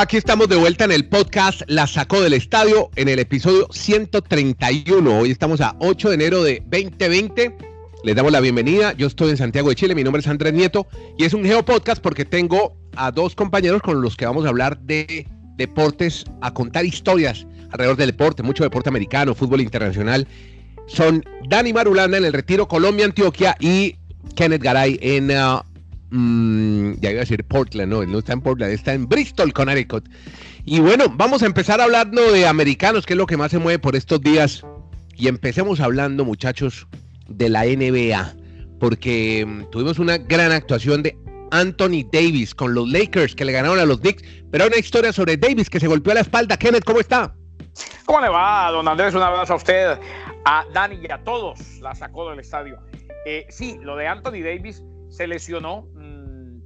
Aquí 0.00 0.16
estamos 0.16 0.48
de 0.48 0.54
vuelta 0.54 0.84
en 0.84 0.92
el 0.92 1.08
podcast 1.08 1.62
La 1.66 1.88
Sacó 1.88 2.20
del 2.20 2.32
Estadio 2.32 2.88
en 2.94 3.08
el 3.08 3.18
episodio 3.18 3.66
131. 3.72 5.18
Hoy 5.18 5.32
estamos 5.32 5.60
a 5.60 5.74
8 5.80 6.10
de 6.10 6.14
enero 6.14 6.44
de 6.44 6.62
2020. 6.70 7.56
Les 8.04 8.14
damos 8.14 8.30
la 8.30 8.38
bienvenida. 8.38 8.92
Yo 8.92 9.08
estoy 9.08 9.30
en 9.30 9.36
Santiago 9.36 9.70
de 9.70 9.74
Chile. 9.74 9.96
Mi 9.96 10.04
nombre 10.04 10.20
es 10.20 10.28
Andrés 10.28 10.52
Nieto 10.52 10.86
y 11.18 11.24
es 11.24 11.34
un 11.34 11.44
Geo 11.44 11.64
Podcast 11.64 12.00
porque 12.00 12.24
tengo 12.24 12.76
a 12.94 13.10
dos 13.10 13.34
compañeros 13.34 13.82
con 13.82 14.00
los 14.00 14.16
que 14.16 14.24
vamos 14.24 14.46
a 14.46 14.50
hablar 14.50 14.78
de 14.78 15.26
deportes, 15.56 16.24
a 16.42 16.54
contar 16.54 16.84
historias 16.84 17.44
alrededor 17.72 17.96
del 17.96 18.10
deporte, 18.10 18.44
mucho 18.44 18.62
deporte 18.62 18.90
americano, 18.90 19.34
fútbol 19.34 19.62
internacional. 19.62 20.28
Son 20.86 21.24
Dani 21.48 21.72
Marulanda 21.72 22.18
en 22.18 22.24
el 22.24 22.32
Retiro 22.32 22.68
Colombia, 22.68 23.04
Antioquia 23.04 23.56
y 23.58 23.96
Kenneth 24.36 24.62
Garay 24.62 24.96
en 25.02 25.32
uh, 25.32 25.58
Mm, 26.10 26.94
ya 27.00 27.10
iba 27.10 27.20
a 27.20 27.24
decir 27.24 27.44
Portland, 27.44 27.92
no, 27.92 28.04
no 28.04 28.18
está 28.18 28.32
en 28.32 28.40
Portland, 28.40 28.72
está 28.72 28.94
en 28.94 29.08
Bristol, 29.08 29.52
Connecticut. 29.52 30.08
Y 30.64 30.80
bueno, 30.80 31.06
vamos 31.08 31.42
a 31.42 31.46
empezar 31.46 31.80
hablando 31.80 32.32
de 32.32 32.46
americanos, 32.46 33.06
que 33.06 33.14
es 33.14 33.18
lo 33.18 33.26
que 33.26 33.36
más 33.36 33.50
se 33.50 33.58
mueve 33.58 33.78
por 33.78 33.96
estos 33.96 34.20
días. 34.20 34.64
Y 35.16 35.28
empecemos 35.28 35.80
hablando, 35.80 36.24
muchachos, 36.24 36.86
de 37.28 37.48
la 37.48 37.64
NBA, 37.64 38.34
porque 38.78 39.44
mm, 39.46 39.70
tuvimos 39.70 39.98
una 39.98 40.18
gran 40.18 40.52
actuación 40.52 41.02
de 41.02 41.16
Anthony 41.50 42.04
Davis 42.12 42.54
con 42.54 42.74
los 42.74 42.88
Lakers 42.88 43.34
que 43.34 43.44
le 43.44 43.52
ganaron 43.52 43.78
a 43.78 43.84
los 43.84 44.00
Knicks, 44.00 44.22
pero 44.50 44.64
hay 44.64 44.68
una 44.68 44.78
historia 44.78 45.12
sobre 45.12 45.36
Davis 45.36 45.68
que 45.70 45.80
se 45.80 45.86
golpeó 45.86 46.12
a 46.12 46.16
la 46.16 46.20
espalda. 46.22 46.56
Kenneth, 46.56 46.84
¿cómo 46.84 47.00
está? 47.00 47.34
¿Cómo 48.06 48.20
le 48.20 48.28
va, 48.28 48.70
don 48.70 48.88
Andrés? 48.88 49.14
Un 49.14 49.22
abrazo 49.22 49.54
a 49.54 49.56
usted, 49.56 49.98
a 50.44 50.64
Dani 50.72 50.98
y 51.02 51.12
a 51.12 51.18
todos. 51.24 51.60
La 51.80 51.94
sacó 51.94 52.30
del 52.30 52.40
estadio. 52.40 52.78
Eh, 53.26 53.46
sí, 53.50 53.78
lo 53.82 53.96
de 53.96 54.06
Anthony 54.06 54.42
Davis 54.42 54.82
se 55.08 55.26
lesionó. 55.26 55.86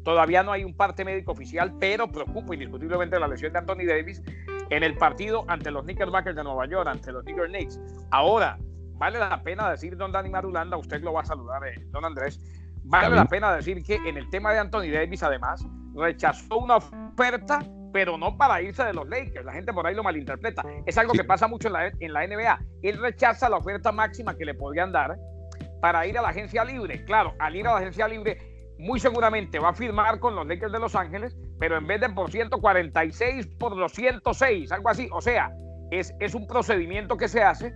Todavía 0.04 0.42
no 0.42 0.52
hay 0.52 0.64
un 0.64 0.74
parte 0.74 1.04
médico 1.04 1.32
oficial, 1.32 1.74
pero 1.78 2.10
preocupa 2.10 2.54
indiscutiblemente 2.54 3.18
la 3.18 3.28
lesión 3.28 3.52
de 3.52 3.58
Anthony 3.60 3.86
Davis 3.86 4.22
en 4.70 4.82
el 4.82 4.96
partido 4.96 5.44
ante 5.48 5.70
los 5.70 5.84
Knickerbockers 5.84 6.34
de 6.34 6.42
Nueva 6.42 6.66
York, 6.66 6.88
ante 6.88 7.12
los 7.12 7.22
Knicker 7.24 7.46
Knicks. 7.48 7.80
Ahora, 8.10 8.58
vale 8.94 9.18
la 9.18 9.42
pena 9.42 9.70
decir, 9.70 9.96
don 9.96 10.12
Dani 10.12 10.30
Marulanda, 10.30 10.76
usted 10.76 11.02
lo 11.02 11.12
va 11.12 11.20
a 11.20 11.24
saludar, 11.24 11.66
eh, 11.66 11.74
don 11.90 12.04
Andrés, 12.04 12.40
vale 12.84 13.14
la 13.14 13.26
pena 13.26 13.54
decir 13.54 13.82
que 13.82 13.96
en 13.96 14.16
el 14.16 14.28
tema 14.30 14.52
de 14.52 14.58
Anthony 14.58 14.90
Davis, 14.92 15.22
además, 15.22 15.64
rechazó 15.94 16.58
una 16.58 16.76
oferta, 16.76 17.60
pero 17.92 18.16
no 18.16 18.36
para 18.36 18.62
irse 18.62 18.82
de 18.84 18.94
los 18.94 19.08
Lakers. 19.08 19.44
La 19.44 19.52
gente 19.52 19.72
por 19.72 19.86
ahí 19.86 19.94
lo 19.94 20.02
malinterpreta. 20.02 20.62
Es 20.86 20.96
algo 20.96 21.12
que 21.12 21.24
pasa 21.24 21.46
mucho 21.46 21.68
en 21.68 21.74
la, 21.74 21.86
en 21.86 22.12
la 22.12 22.26
NBA. 22.26 22.60
Él 22.82 22.98
rechaza 22.98 23.48
la 23.48 23.58
oferta 23.58 23.92
máxima 23.92 24.34
que 24.34 24.46
le 24.46 24.54
podrían 24.54 24.90
dar 24.92 25.16
para 25.80 26.06
ir 26.06 26.16
a 26.16 26.22
la 26.22 26.28
agencia 26.28 26.64
libre. 26.64 27.04
Claro, 27.04 27.34
al 27.38 27.54
ir 27.56 27.66
a 27.66 27.72
la 27.72 27.78
agencia 27.78 28.08
libre, 28.08 28.38
muy 28.82 28.98
seguramente 28.98 29.60
va 29.60 29.70
a 29.70 29.74
firmar 29.74 30.18
con 30.18 30.34
los 30.34 30.46
Lakers 30.46 30.72
de 30.72 30.80
Los 30.80 30.96
Ángeles, 30.96 31.36
pero 31.58 31.78
en 31.78 31.86
vez 31.86 32.00
de 32.00 32.10
por 32.10 32.30
146, 32.30 33.46
por 33.58 33.76
206, 33.76 34.72
algo 34.72 34.88
así. 34.88 35.08
O 35.12 35.20
sea, 35.20 35.52
es, 35.92 36.12
es 36.18 36.34
un 36.34 36.48
procedimiento 36.48 37.16
que 37.16 37.28
se 37.28 37.42
hace 37.42 37.72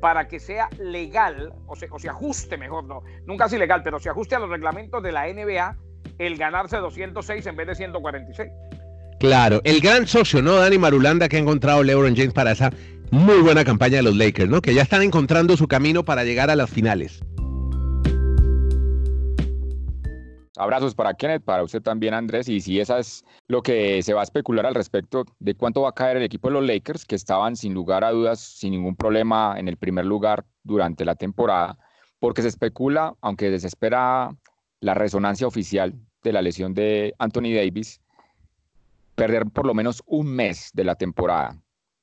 para 0.00 0.28
que 0.28 0.38
sea 0.38 0.68
legal, 0.78 1.52
o 1.66 1.76
se, 1.76 1.88
o 1.90 1.98
se 1.98 2.08
ajuste 2.08 2.58
mejor, 2.58 2.84
no, 2.84 3.02
nunca 3.26 3.46
es 3.46 3.52
ilegal, 3.52 3.82
pero 3.82 3.98
se 3.98 4.10
ajuste 4.10 4.34
a 4.34 4.38
los 4.38 4.50
reglamentos 4.50 5.02
de 5.02 5.12
la 5.12 5.26
NBA 5.32 5.76
el 6.18 6.36
ganarse 6.36 6.76
206 6.76 7.46
en 7.46 7.56
vez 7.56 7.66
de 7.66 7.74
146. 7.74 8.50
Claro, 9.18 9.60
el 9.64 9.80
gran 9.80 10.06
socio, 10.06 10.42
¿no? 10.42 10.56
Dani 10.56 10.78
Marulanda 10.78 11.28
que 11.28 11.36
ha 11.36 11.40
encontrado 11.40 11.82
LeBron 11.82 12.16
James 12.16 12.32
para 12.32 12.52
esa 12.52 12.70
muy 13.10 13.40
buena 13.40 13.64
campaña 13.64 13.96
de 13.96 14.02
los 14.02 14.16
Lakers, 14.16 14.48
¿no? 14.48 14.62
Que 14.62 14.74
ya 14.74 14.82
están 14.82 15.02
encontrando 15.02 15.56
su 15.56 15.68
camino 15.68 16.04
para 16.04 16.24
llegar 16.24 16.50
a 16.50 16.56
las 16.56 16.70
finales. 16.70 17.20
Abrazos 20.56 20.94
para 20.94 21.14
Kenneth, 21.14 21.44
para 21.44 21.62
usted 21.62 21.80
también, 21.80 22.14
Andrés. 22.14 22.48
Y 22.48 22.60
si 22.60 22.80
esa 22.80 22.98
es 22.98 23.24
lo 23.46 23.62
que 23.62 24.02
se 24.02 24.14
va 24.14 24.20
a 24.20 24.24
especular 24.24 24.66
al 24.66 24.74
respecto 24.74 25.24
de 25.38 25.54
cuánto 25.54 25.82
va 25.82 25.90
a 25.90 25.94
caer 25.94 26.16
el 26.16 26.24
equipo 26.24 26.48
de 26.48 26.54
los 26.54 26.66
Lakers, 26.66 27.04
que 27.04 27.14
estaban 27.14 27.56
sin 27.56 27.72
lugar 27.72 28.02
a 28.04 28.10
dudas, 28.10 28.40
sin 28.40 28.72
ningún 28.72 28.96
problema 28.96 29.54
en 29.58 29.68
el 29.68 29.76
primer 29.76 30.06
lugar 30.06 30.44
durante 30.64 31.04
la 31.04 31.14
temporada, 31.14 31.78
porque 32.18 32.42
se 32.42 32.48
especula, 32.48 33.14
aunque 33.20 33.50
desespera 33.50 34.36
la 34.80 34.94
resonancia 34.94 35.46
oficial 35.46 35.94
de 36.22 36.32
la 36.32 36.42
lesión 36.42 36.74
de 36.74 37.14
Anthony 37.18 37.54
Davis, 37.54 38.00
perder 39.14 39.46
por 39.46 39.66
lo 39.66 39.74
menos 39.74 40.02
un 40.06 40.26
mes 40.28 40.70
de 40.72 40.84
la 40.84 40.94
temporada. 40.94 41.56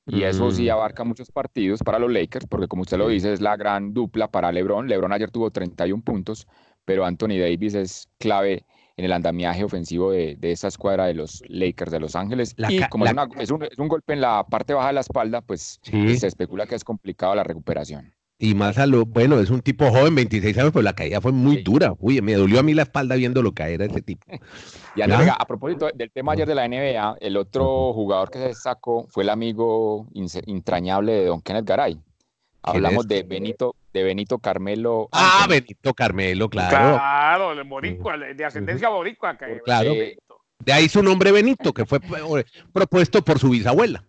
Y 0.06 0.22
eso 0.22 0.50
sí 0.50 0.68
mm. 0.68 0.70
abarca 0.70 1.04
muchos 1.04 1.30
partidos 1.30 1.82
para 1.82 1.98
los 1.98 2.10
Lakers, 2.10 2.46
porque 2.46 2.66
como 2.66 2.82
usted 2.82 2.96
lo 2.96 3.08
dice, 3.08 3.32
es 3.32 3.42
la 3.42 3.56
gran 3.56 3.92
dupla 3.92 4.28
para 4.28 4.50
LeBron. 4.50 4.88
LeBron 4.88 5.12
ayer 5.12 5.30
tuvo 5.30 5.50
31 5.50 6.02
puntos, 6.02 6.46
pero 6.88 7.04
Anthony 7.04 7.38
Davis 7.38 7.74
es 7.74 8.08
clave 8.16 8.64
en 8.96 9.04
el 9.04 9.12
andamiaje 9.12 9.62
ofensivo 9.62 10.10
de, 10.10 10.38
esa 10.40 10.68
escuadra 10.68 11.04
de 11.04 11.12
los 11.12 11.42
Lakers 11.46 11.92
de 11.92 12.00
Los 12.00 12.16
Ángeles. 12.16 12.54
y 12.66 12.80
como 12.88 13.04
es, 13.04 13.50
un, 13.50 13.88
golpe 13.88 14.14
en 14.14 14.22
la 14.22 14.46
parte 14.46 14.72
baja 14.72 14.86
de 14.86 14.94
la 14.94 15.00
espalda, 15.00 15.42
pues 15.42 15.80
se 15.82 16.26
especula 16.26 16.66
que 16.66 16.76
es 16.76 16.84
complicado 16.84 17.34
la 17.34 17.44
recuperación. 17.44 18.14
Y 18.38 18.54
más 18.54 18.78
a 18.78 18.86
lo, 18.86 19.04
bueno, 19.04 19.38
es 19.38 19.50
un 19.50 19.60
tipo 19.60 19.90
joven, 19.90 20.14
26 20.14 20.56
años, 20.56 20.70
pero 20.72 20.82
la 20.82 20.94
caída 20.94 21.20
fue 21.20 21.32
muy 21.32 21.62
dura. 21.62 21.92
Uy, 21.98 22.22
me 22.22 22.32
dolió 22.32 22.60
a 22.60 22.62
mí 22.62 22.72
la 22.72 22.82
espalda 22.84 23.16
viéndolo 23.16 23.52
caer 23.52 23.82
a 23.82 23.84
ese 23.84 24.00
tipo. 24.00 24.26
y 24.96 25.02
a 25.02 25.38
propósito 25.46 25.90
del 25.94 26.10
tema 26.10 26.32
ayer 26.32 26.48
de 26.48 26.54
la 26.54 26.66
NBA, 26.66 27.18
el 27.20 27.36
otro 27.36 27.92
jugador 27.92 28.30
que 28.30 28.38
se 28.38 28.54
sacó 28.54 29.06
fue 29.10 29.24
el 29.24 29.28
amigo 29.28 30.06
entrañable 30.46 31.12
de 31.12 31.26
Don 31.26 31.42
Kenneth 31.42 31.66
Garay. 31.66 32.00
Hablamos 32.70 33.08
de 33.08 33.22
Benito, 33.22 33.74
de 33.92 34.02
Benito 34.02 34.38
Carmelo. 34.38 35.08
Ah, 35.12 35.46
Benito 35.48 35.94
Carmelo, 35.94 36.48
claro. 36.48 36.96
Claro, 36.96 37.54
de 37.54 37.62
boricua, 37.62 38.16
de 38.16 38.44
ascendencia 38.44 38.88
boricua. 38.88 39.36
claro. 39.64 39.92
De 40.60 40.72
ahí 40.72 40.88
su 40.88 41.02
nombre 41.02 41.30
Benito, 41.32 41.72
que 41.72 41.86
fue 41.86 42.00
propuesto 42.72 43.22
por 43.22 43.38
su 43.38 43.50
bisabuela. 43.50 44.04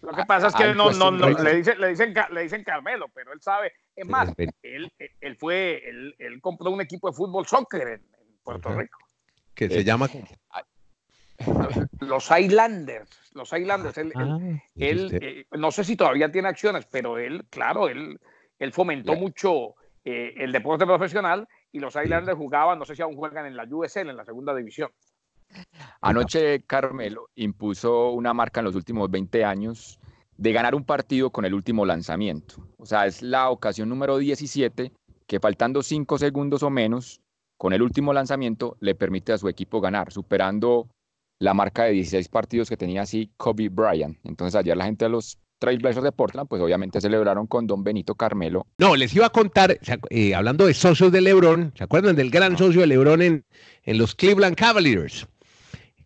Lo 0.00 0.12
que 0.12 0.24
pasa 0.24 0.48
es 0.48 0.54
que 0.54 0.74
no, 0.74 0.90
no, 0.92 1.10
no, 1.10 1.28
le, 1.28 1.56
dicen, 1.56 1.80
le, 1.80 1.88
dicen, 1.88 2.14
le 2.30 2.42
dicen 2.42 2.64
Carmelo, 2.64 3.06
pero 3.12 3.32
él 3.32 3.40
sabe. 3.42 3.72
Es 3.94 4.06
más, 4.06 4.32
él, 4.62 4.90
él 5.20 5.36
fue, 5.36 5.82
él, 5.88 6.14
él 6.18 6.40
compró 6.40 6.70
un 6.70 6.80
equipo 6.80 7.10
de 7.10 7.16
fútbol 7.16 7.46
soccer 7.46 7.88
en, 7.88 8.02
Puerto 8.42 8.70
Rico. 8.70 8.98
Que 9.54 9.68
se 9.68 9.82
llama 9.82 10.08
los 12.00 12.30
Islanders, 12.30 13.32
los 13.34 13.52
Islanders, 13.52 13.98
él, 13.98 14.12
ah, 14.14 14.38
eh, 14.76 15.46
no 15.52 15.70
sé 15.70 15.84
si 15.84 15.96
todavía 15.96 16.30
tiene 16.30 16.48
acciones, 16.48 16.86
pero 16.90 17.18
él, 17.18 17.44
claro, 17.50 17.88
él, 17.88 18.18
él 18.58 18.72
fomentó 18.72 19.14
mucho 19.14 19.74
eh, 20.04 20.34
el 20.36 20.52
deporte 20.52 20.86
profesional 20.86 21.48
y 21.72 21.80
los 21.80 21.96
Islanders 21.96 22.38
jugaban, 22.38 22.78
no 22.78 22.84
sé 22.84 22.96
si 22.96 23.02
aún 23.02 23.16
juegan 23.16 23.46
en 23.46 23.56
la 23.56 23.66
USL, 23.68 24.10
en 24.10 24.16
la 24.16 24.24
segunda 24.24 24.54
división. 24.54 24.90
Anoche 26.00 26.62
Carmelo 26.62 27.28
impuso 27.34 28.10
una 28.10 28.34
marca 28.34 28.60
en 28.60 28.64
los 28.66 28.74
últimos 28.74 29.10
20 29.10 29.44
años 29.44 30.00
de 30.36 30.52
ganar 30.52 30.74
un 30.74 30.84
partido 30.84 31.30
con 31.30 31.44
el 31.44 31.54
último 31.54 31.86
lanzamiento. 31.86 32.56
O 32.76 32.86
sea, 32.86 33.06
es 33.06 33.22
la 33.22 33.50
ocasión 33.50 33.88
número 33.88 34.18
17 34.18 34.92
que 35.26 35.40
faltando 35.40 35.82
5 35.82 36.18
segundos 36.18 36.62
o 36.62 36.70
menos, 36.70 37.20
con 37.56 37.72
el 37.72 37.82
último 37.82 38.12
lanzamiento, 38.12 38.76
le 38.80 38.94
permite 38.94 39.32
a 39.32 39.38
su 39.38 39.48
equipo 39.48 39.80
ganar, 39.80 40.12
superando 40.12 40.88
la 41.38 41.54
marca 41.54 41.84
de 41.84 41.92
16 41.92 42.28
partidos 42.28 42.68
que 42.68 42.76
tenía 42.76 43.02
así 43.02 43.30
Kobe 43.36 43.68
Bryant. 43.68 44.18
Entonces 44.24 44.54
ayer 44.54 44.76
la 44.76 44.86
gente 44.86 45.04
de 45.04 45.10
los 45.10 45.38
Trailblazers 45.58 46.04
de 46.04 46.12
Portland, 46.12 46.48
pues 46.48 46.60
obviamente 46.60 47.00
celebraron 47.00 47.46
con 47.46 47.66
Don 47.66 47.82
Benito 47.82 48.14
Carmelo. 48.14 48.66
No, 48.78 48.94
les 48.94 49.14
iba 49.14 49.26
a 49.26 49.30
contar, 49.30 49.78
eh, 50.10 50.34
hablando 50.34 50.66
de 50.66 50.74
socios 50.74 51.10
de 51.12 51.20
LeBron, 51.20 51.72
¿se 51.74 51.84
acuerdan 51.84 52.16
del 52.16 52.30
gran 52.30 52.58
socio 52.58 52.82
de 52.82 52.86
LeBron 52.86 53.22
en, 53.22 53.44
en 53.84 53.98
los 53.98 54.14
Cleveland 54.14 54.56
Cavaliers? 54.56 55.26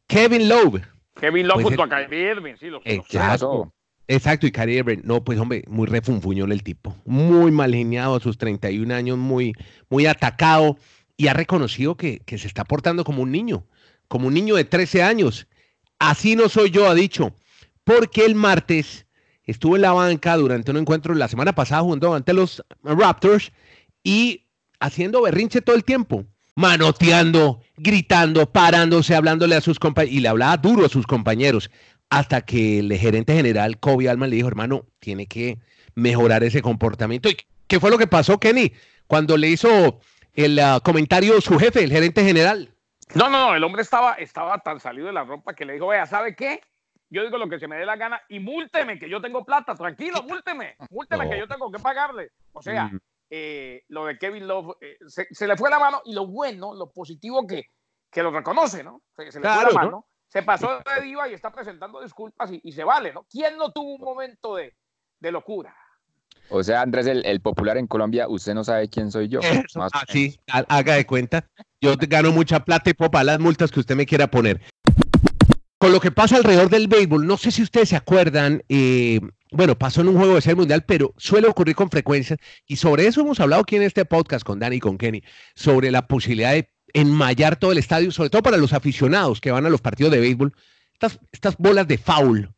Kevin 0.06 0.48
Love. 0.48 0.82
Kevin 1.20 1.48
Love 1.48 1.62
pues, 1.62 1.76
junto 1.76 1.82
a 1.82 1.88
Kyrie 1.88 2.30
Irving, 2.30 2.54
sí, 2.58 2.66
los, 2.68 2.82
exacto, 2.84 3.72
exacto, 4.08 4.46
y 4.46 4.52
Kyrie 4.52 4.78
Irving, 4.78 4.98
no, 5.04 5.22
pues 5.22 5.38
hombre, 5.38 5.64
muy 5.66 5.86
refunfuñón 5.86 6.52
el 6.52 6.62
tipo, 6.62 6.96
muy 7.04 7.50
mal 7.50 7.74
geniado 7.74 8.16
a 8.16 8.20
sus 8.20 8.38
31 8.38 8.94
años, 8.94 9.18
muy, 9.18 9.52
muy 9.90 10.06
atacado, 10.06 10.78
y 11.16 11.26
ha 11.26 11.34
reconocido 11.34 11.96
que, 11.96 12.20
que 12.20 12.38
se 12.38 12.46
está 12.46 12.64
portando 12.64 13.04
como 13.04 13.22
un 13.22 13.32
niño 13.32 13.66
como 14.10 14.26
un 14.26 14.34
niño 14.34 14.56
de 14.56 14.64
13 14.64 15.04
años. 15.04 15.46
Así 16.00 16.34
no 16.34 16.48
soy 16.48 16.70
yo, 16.70 16.90
ha 16.90 16.94
dicho, 16.94 17.32
porque 17.84 18.24
el 18.24 18.34
martes 18.34 19.06
estuvo 19.44 19.76
en 19.76 19.82
la 19.82 19.92
banca 19.92 20.36
durante 20.36 20.72
un 20.72 20.78
encuentro 20.78 21.14
la 21.14 21.28
semana 21.28 21.54
pasada 21.54 21.82
jugando 21.82 22.12
ante 22.12 22.32
los 22.32 22.60
Raptors 22.82 23.52
y 24.02 24.48
haciendo 24.80 25.22
berrinche 25.22 25.60
todo 25.60 25.76
el 25.76 25.84
tiempo, 25.84 26.24
manoteando, 26.56 27.60
gritando, 27.76 28.50
parándose, 28.50 29.14
hablándole 29.14 29.54
a 29.54 29.60
sus 29.60 29.78
compañeros, 29.78 30.16
y 30.16 30.20
le 30.20 30.28
hablaba 30.28 30.56
duro 30.56 30.86
a 30.86 30.88
sus 30.88 31.06
compañeros, 31.06 31.70
hasta 32.08 32.40
que 32.40 32.80
el 32.80 32.92
gerente 32.94 33.32
general, 33.32 33.78
Kobe 33.78 34.08
Alman, 34.08 34.30
le 34.30 34.36
dijo, 34.36 34.48
hermano, 34.48 34.86
tiene 34.98 35.28
que 35.28 35.60
mejorar 35.94 36.42
ese 36.42 36.62
comportamiento. 36.62 37.30
¿Y 37.30 37.36
qué 37.68 37.78
fue 37.78 37.92
lo 37.92 37.98
que 37.98 38.08
pasó, 38.08 38.40
Kenny? 38.40 38.72
Cuando 39.06 39.36
le 39.36 39.50
hizo 39.50 40.00
el 40.34 40.58
ah, 40.58 40.80
comentario 40.82 41.40
su 41.40 41.56
jefe, 41.60 41.84
el 41.84 41.92
gerente 41.92 42.24
general. 42.24 42.74
No, 43.14 43.28
no, 43.28 43.48
no, 43.48 43.54
el 43.54 43.64
hombre 43.64 43.82
estaba, 43.82 44.14
estaba 44.14 44.58
tan 44.58 44.78
salido 44.78 45.08
de 45.08 45.12
la 45.12 45.24
ropa 45.24 45.54
que 45.54 45.64
le 45.64 45.74
dijo, 45.74 45.88
vea, 45.88 46.06
¿sabe 46.06 46.36
qué? 46.36 46.60
Yo 47.08 47.24
digo 47.24 47.38
lo 47.38 47.48
que 47.48 47.58
se 47.58 47.66
me 47.66 47.76
dé 47.76 47.84
la 47.84 47.96
gana 47.96 48.22
y 48.28 48.38
múlteme, 48.38 48.98
que 48.98 49.08
yo 49.08 49.20
tengo 49.20 49.44
plata, 49.44 49.74
tranquilo, 49.74 50.22
múlteme, 50.28 50.76
múlteme, 50.90 51.28
que 51.28 51.38
yo 51.38 51.48
tengo 51.48 51.70
que 51.70 51.80
pagarle. 51.80 52.30
O 52.52 52.62
sea, 52.62 52.84
mm. 52.86 53.00
eh, 53.30 53.82
lo 53.88 54.04
de 54.06 54.16
Kevin 54.16 54.46
Love 54.46 54.76
eh, 54.80 54.96
se, 55.08 55.46
le 55.46 55.56
fue 55.56 55.70
la 55.70 55.80
mano 55.80 56.02
y 56.04 56.14
lo 56.14 56.26
bueno, 56.28 56.72
lo 56.74 56.90
positivo 56.90 57.46
que, 57.46 57.64
que 58.10 58.22
lo 58.22 58.30
reconoce, 58.30 58.84
¿no? 58.84 59.02
Se, 59.16 59.24
le 59.24 59.32
fue 59.32 59.40
la 59.40 59.70
mano. 59.72 60.06
se 60.28 60.44
pasó 60.44 60.78
de 60.78 61.02
diva 61.02 61.28
y 61.28 61.34
está 61.34 61.50
presentando 61.50 62.00
disculpas 62.00 62.50
y, 62.52 62.72
se 62.72 62.84
vale, 62.84 63.12
¿no? 63.12 63.24
¿Quién 63.24 63.56
no 63.56 63.72
tuvo 63.72 63.96
un 63.96 64.02
momento 64.02 64.54
de, 64.54 64.72
locura? 65.20 65.76
O 66.50 66.62
sea, 66.62 66.82
Andrés, 66.82 67.06
el, 67.06 67.40
popular 67.40 67.78
en 67.78 67.86
Colombia, 67.86 68.28
usted 68.28 68.54
no 68.54 68.64
sabe 68.64 68.88
quién 68.88 69.10
soy 69.10 69.28
yo. 69.28 69.40
ah, 69.92 70.04
sí, 70.08 70.38
haga 70.46 70.94
de 70.94 71.06
cuenta. 71.06 71.46
Yo 71.80 71.94
gano 71.96 72.32
mucha 72.32 72.64
plata 72.64 72.90
y 72.90 72.94
puedo 72.94 73.10
pagar 73.10 73.26
las 73.26 73.40
multas 73.40 73.70
que 73.70 73.80
usted 73.80 73.96
me 73.96 74.04
quiera 74.06 74.30
poner. 74.30 74.60
Con 75.78 75.92
lo 75.92 76.00
que 76.00 76.10
pasa 76.10 76.36
alrededor 76.36 76.68
del 76.68 76.88
béisbol, 76.88 77.26
no 77.26 77.38
sé 77.38 77.50
si 77.50 77.62
ustedes 77.62 77.88
se 77.88 77.96
acuerdan, 77.96 78.62
eh, 78.68 79.20
bueno, 79.50 79.78
pasó 79.78 80.02
en 80.02 80.08
un 80.08 80.18
juego 80.18 80.34
de 80.34 80.42
ser 80.42 80.54
mundial, 80.54 80.84
pero 80.86 81.14
suele 81.16 81.48
ocurrir 81.48 81.74
con 81.74 81.88
frecuencia, 81.88 82.36
y 82.66 82.76
sobre 82.76 83.06
eso 83.06 83.22
hemos 83.22 83.40
hablado 83.40 83.62
aquí 83.62 83.76
en 83.76 83.82
este 83.82 84.04
podcast 84.04 84.44
con 84.44 84.58
Dani 84.58 84.76
y 84.76 84.80
con 84.80 84.98
Kenny, 84.98 85.22
sobre 85.54 85.90
la 85.90 86.06
posibilidad 86.06 86.52
de 86.52 86.68
enmayar 86.92 87.56
todo 87.56 87.72
el 87.72 87.78
estadio, 87.78 88.10
sobre 88.10 88.28
todo 88.28 88.42
para 88.42 88.58
los 88.58 88.74
aficionados 88.74 89.40
que 89.40 89.52
van 89.52 89.64
a 89.64 89.70
los 89.70 89.80
partidos 89.80 90.12
de 90.12 90.20
béisbol. 90.20 90.52
Estas, 90.92 91.18
estas 91.32 91.56
bolas 91.56 91.88
de 91.88 91.96
foul 91.96 92.50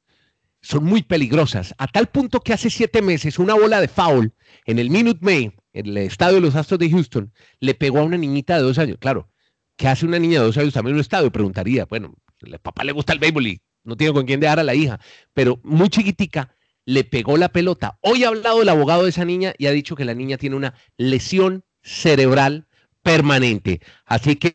son 0.63 0.85
muy 0.85 1.03
peligrosas, 1.03 1.75
a 1.77 1.89
tal 1.89 2.07
punto 2.07 2.41
que 2.41 2.53
hace 2.53 2.71
siete 2.71 3.03
meses 3.03 3.39
una 3.39 3.55
bola 3.55 3.81
de 3.81 3.89
foul 3.89 4.33
en 4.65 4.79
el 4.79 4.91
Minute 4.91 5.19
Maid, 5.21 5.51
en 5.73 5.87
el 5.87 5.97
estadio 5.99 6.37
de 6.37 6.41
los 6.41 6.55
Astros 6.55 6.79
de 6.79 6.91
Houston, 6.91 7.33
le 7.59 7.75
pegó 7.75 7.99
a 7.99 8.05
una 8.05 8.17
niñita 8.17 8.57
de 8.57 8.63
dos 8.63 8.79
años. 8.79 8.99
Claro, 9.01 9.29
¿qué 9.77 9.89
hace 9.89 10.07
una 10.07 10.19
niña 10.19 10.41
de 10.41 10.47
dos 10.47 10.57
años 10.57 10.73
también 10.73 10.93
en 10.93 10.97
un 10.99 11.01
estadio? 11.01 11.33
Preguntaría, 11.33 11.85
bueno, 11.87 12.15
el 12.41 12.59
papá 12.61 12.85
le 12.85 12.93
gusta 12.93 13.13
el 13.13 13.19
béisbol 13.19 13.47
y 13.49 13.61
no 13.85 13.97
tiene 13.97 14.13
con 14.13 14.25
quién 14.25 14.39
dejar 14.39 14.61
a 14.61 14.65
la 14.65 14.75
hija, 14.75 15.01
pero 15.35 15.61
muy 15.65 15.89
chiquitica 15.89 16.55
le 16.85 17.05
pegó 17.05 17.37
la 17.37 17.49
pelota. 17.49 17.99
Hoy 18.01 18.25
ha 18.25 18.29
hablado 18.29 18.63
el 18.63 18.69
abogado 18.69 19.05
de 19.05 19.11
esa 19.11 19.25
niña 19.25 19.55
y 19.59 19.67
ha 19.67 19.73
dicho 19.73 19.97
que 19.97 20.05
la 20.05 20.15
niña 20.15 20.37
tiene 20.37 20.57
una 20.57 20.75
lesión 20.97 21.65
cerebral 21.83 22.69
permanente. 23.03 23.81
Así 24.07 24.37
que 24.37 24.55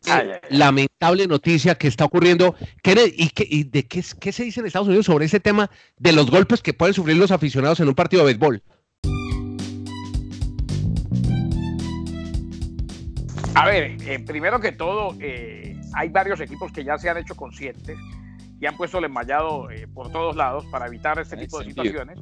lamentable 0.50 1.26
noticia 1.26 1.74
que 1.74 1.88
está 1.88 2.04
ocurriendo. 2.04 2.54
¿Y, 2.82 3.28
qué, 3.30 3.46
y 3.48 3.64
de 3.64 3.86
qué, 3.86 4.02
qué, 4.18 4.32
se 4.32 4.44
dice 4.44 4.60
en 4.60 4.66
Estados 4.66 4.88
Unidos 4.88 5.06
sobre 5.06 5.26
ese 5.26 5.40
tema 5.40 5.70
de 5.98 6.12
los 6.12 6.30
golpes 6.30 6.62
que 6.62 6.74
pueden 6.74 6.94
sufrir 6.94 7.16
los 7.16 7.30
aficionados 7.30 7.80
en 7.80 7.88
un 7.88 7.94
partido 7.94 8.24
de 8.24 8.32
béisbol? 8.32 8.62
A 13.54 13.66
ver, 13.66 13.96
eh, 14.06 14.20
primero 14.24 14.60
que 14.60 14.70
todo, 14.70 15.16
eh, 15.20 15.76
hay 15.92 16.08
varios 16.10 16.40
equipos 16.40 16.70
que 16.70 16.84
ya 16.84 16.96
se 16.96 17.10
han 17.10 17.16
hecho 17.16 17.34
conscientes 17.34 17.98
y 18.60 18.66
han 18.66 18.76
puesto 18.76 18.98
el 18.98 19.06
enmayado 19.06 19.68
eh, 19.70 19.88
por 19.92 20.12
todos 20.12 20.36
lados 20.36 20.64
para 20.66 20.86
evitar 20.86 21.18
este 21.18 21.36
tipo 21.36 21.58
de 21.58 21.64
situaciones. 21.64 22.18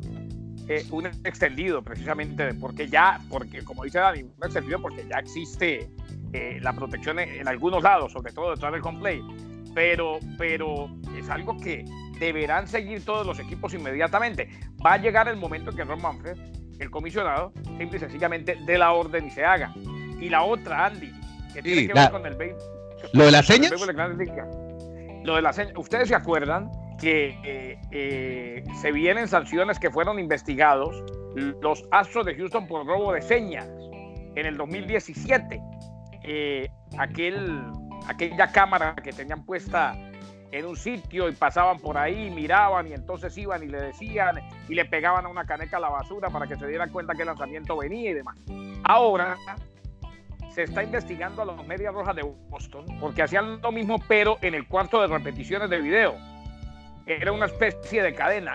un 0.91 1.07
extendido, 1.25 1.83
precisamente, 1.83 2.55
porque 2.55 2.89
ya, 2.89 3.21
porque 3.29 3.63
como 3.65 3.85
dice 3.85 3.99
Dani, 3.99 4.23
un 4.23 4.45
extendido 4.45 4.81
porque 4.81 5.07
ya 5.11 5.19
existe 5.19 5.91
eh, 6.33 6.59
la 6.63 6.73
protección 6.73 7.19
en, 7.19 7.47
algunos 7.49 7.83
lados, 7.83 8.13
sobre 8.13 8.33
todo 8.33 8.51
detrás 8.51 8.73
del 8.73 8.83
home 8.83 9.01
play, 9.01 9.23
pero, 9.75 10.19
pero 10.39 10.89
es 11.17 11.29
algo 11.29 11.57
que 11.59 11.85
deberán 12.19 12.67
seguir 12.67 13.05
todos 13.05 13.27
los 13.27 13.39
equipos 13.39 13.75
inmediatamente. 13.75 14.49
Va 14.85 14.95
a 14.95 14.99
llegar 14.99 15.29
el 15.29 15.37
momento 15.37 15.71
en 15.71 15.77
que 15.77 15.85
Ron 15.85 16.01
Manfred, 16.01 16.37
el 16.79 16.91
comisionado, 16.91 17.53
simple 17.79 17.97
y 17.97 18.01
sencillamente 18.01 18.57
dé 18.67 18.79
la 18.79 18.93
orden 18.93 19.27
y 19.27 19.31
se 19.31 19.45
haga. 19.45 19.73
Y 20.21 20.29
la 20.29 20.43
otra, 20.43 20.87
Andy, 20.87 21.13
que 21.53 21.63
tiene 21.63 21.87
que 21.87 21.93
ver 21.93 22.11
con 22.11 22.27
el 22.27 22.35
béisbol. 22.35 22.63
¿Lo 23.13 23.25
de 23.27 23.31
las 23.31 23.47
señas? 23.47 23.71
Lo 25.25 25.35
de 25.37 25.43
las 25.43 25.57
señas. 25.57 25.75
Ustedes 25.77 26.09
se 26.09 26.15
acuerdan 26.15 26.71
que 26.99 27.39
eh, 27.45 27.79
eh, 27.91 28.65
se 28.81 28.93
vienen 28.93 29.29
sanciones 29.29 29.79
que 29.79 29.91
fueron 29.91 30.19
investigados 30.19 31.05
los 31.35 31.85
Astros 31.91 32.25
de 32.25 32.35
Houston 32.35 32.67
por 32.67 32.87
robo 32.87 33.13
de 33.13 33.21
señas 33.21 33.69
en 34.35 34.47
el 34.47 34.57
2017. 34.57 35.61
Eh, 36.27 36.69
aquel, 36.99 37.63
aquella 38.09 38.51
cámara 38.51 38.97
que 38.97 39.13
tenían 39.13 39.45
puesta 39.45 39.97
en 40.51 40.67
un 40.67 40.77
sitio 40.77 41.29
y 41.29 41.33
pasaban 41.33 41.79
por 41.79 41.97
ahí, 41.99 42.31
miraban 42.31 42.89
y 42.89 42.93
entonces 42.93 43.37
iban 43.39 43.63
y 43.63 43.67
le 43.67 43.81
decían 43.81 44.41
y 44.69 44.75
le 44.75 44.85
pegaban 44.85 45.27
a 45.27 45.29
una 45.29 45.45
caneca 45.45 45.77
a 45.77 45.81
la 45.81 45.89
basura 45.89 46.31
para 46.31 46.47
que 46.47 46.57
se 46.57 46.67
dieran 46.67 46.91
cuenta 46.91 47.15
que 47.15 47.23
el 47.23 47.27
lanzamiento 47.27 47.77
venía 47.77 48.11
y 48.11 48.15
demás. 48.15 48.37
Ahora 48.85 49.37
se 50.51 50.65
está 50.65 50.83
investigando 50.83 51.43
a 51.43 51.45
los 51.45 51.67
Medias 51.67 51.93
Rojas 51.93 52.17
de 52.17 52.23
Boston 52.23 52.87
porque 53.01 53.23
hacían 53.23 53.61
lo 53.61 53.73
mismo 53.73 53.99
pero 54.09 54.39
en 54.43 54.55
el 54.55 54.67
cuarto 54.67 55.01
de 55.01 55.09
repeticiones 55.09 55.69
de 55.71 55.81
video. 55.81 56.15
Era 57.07 57.31
una 57.33 57.47
especie 57.47 58.03
de 58.03 58.15
cadena. 58.15 58.55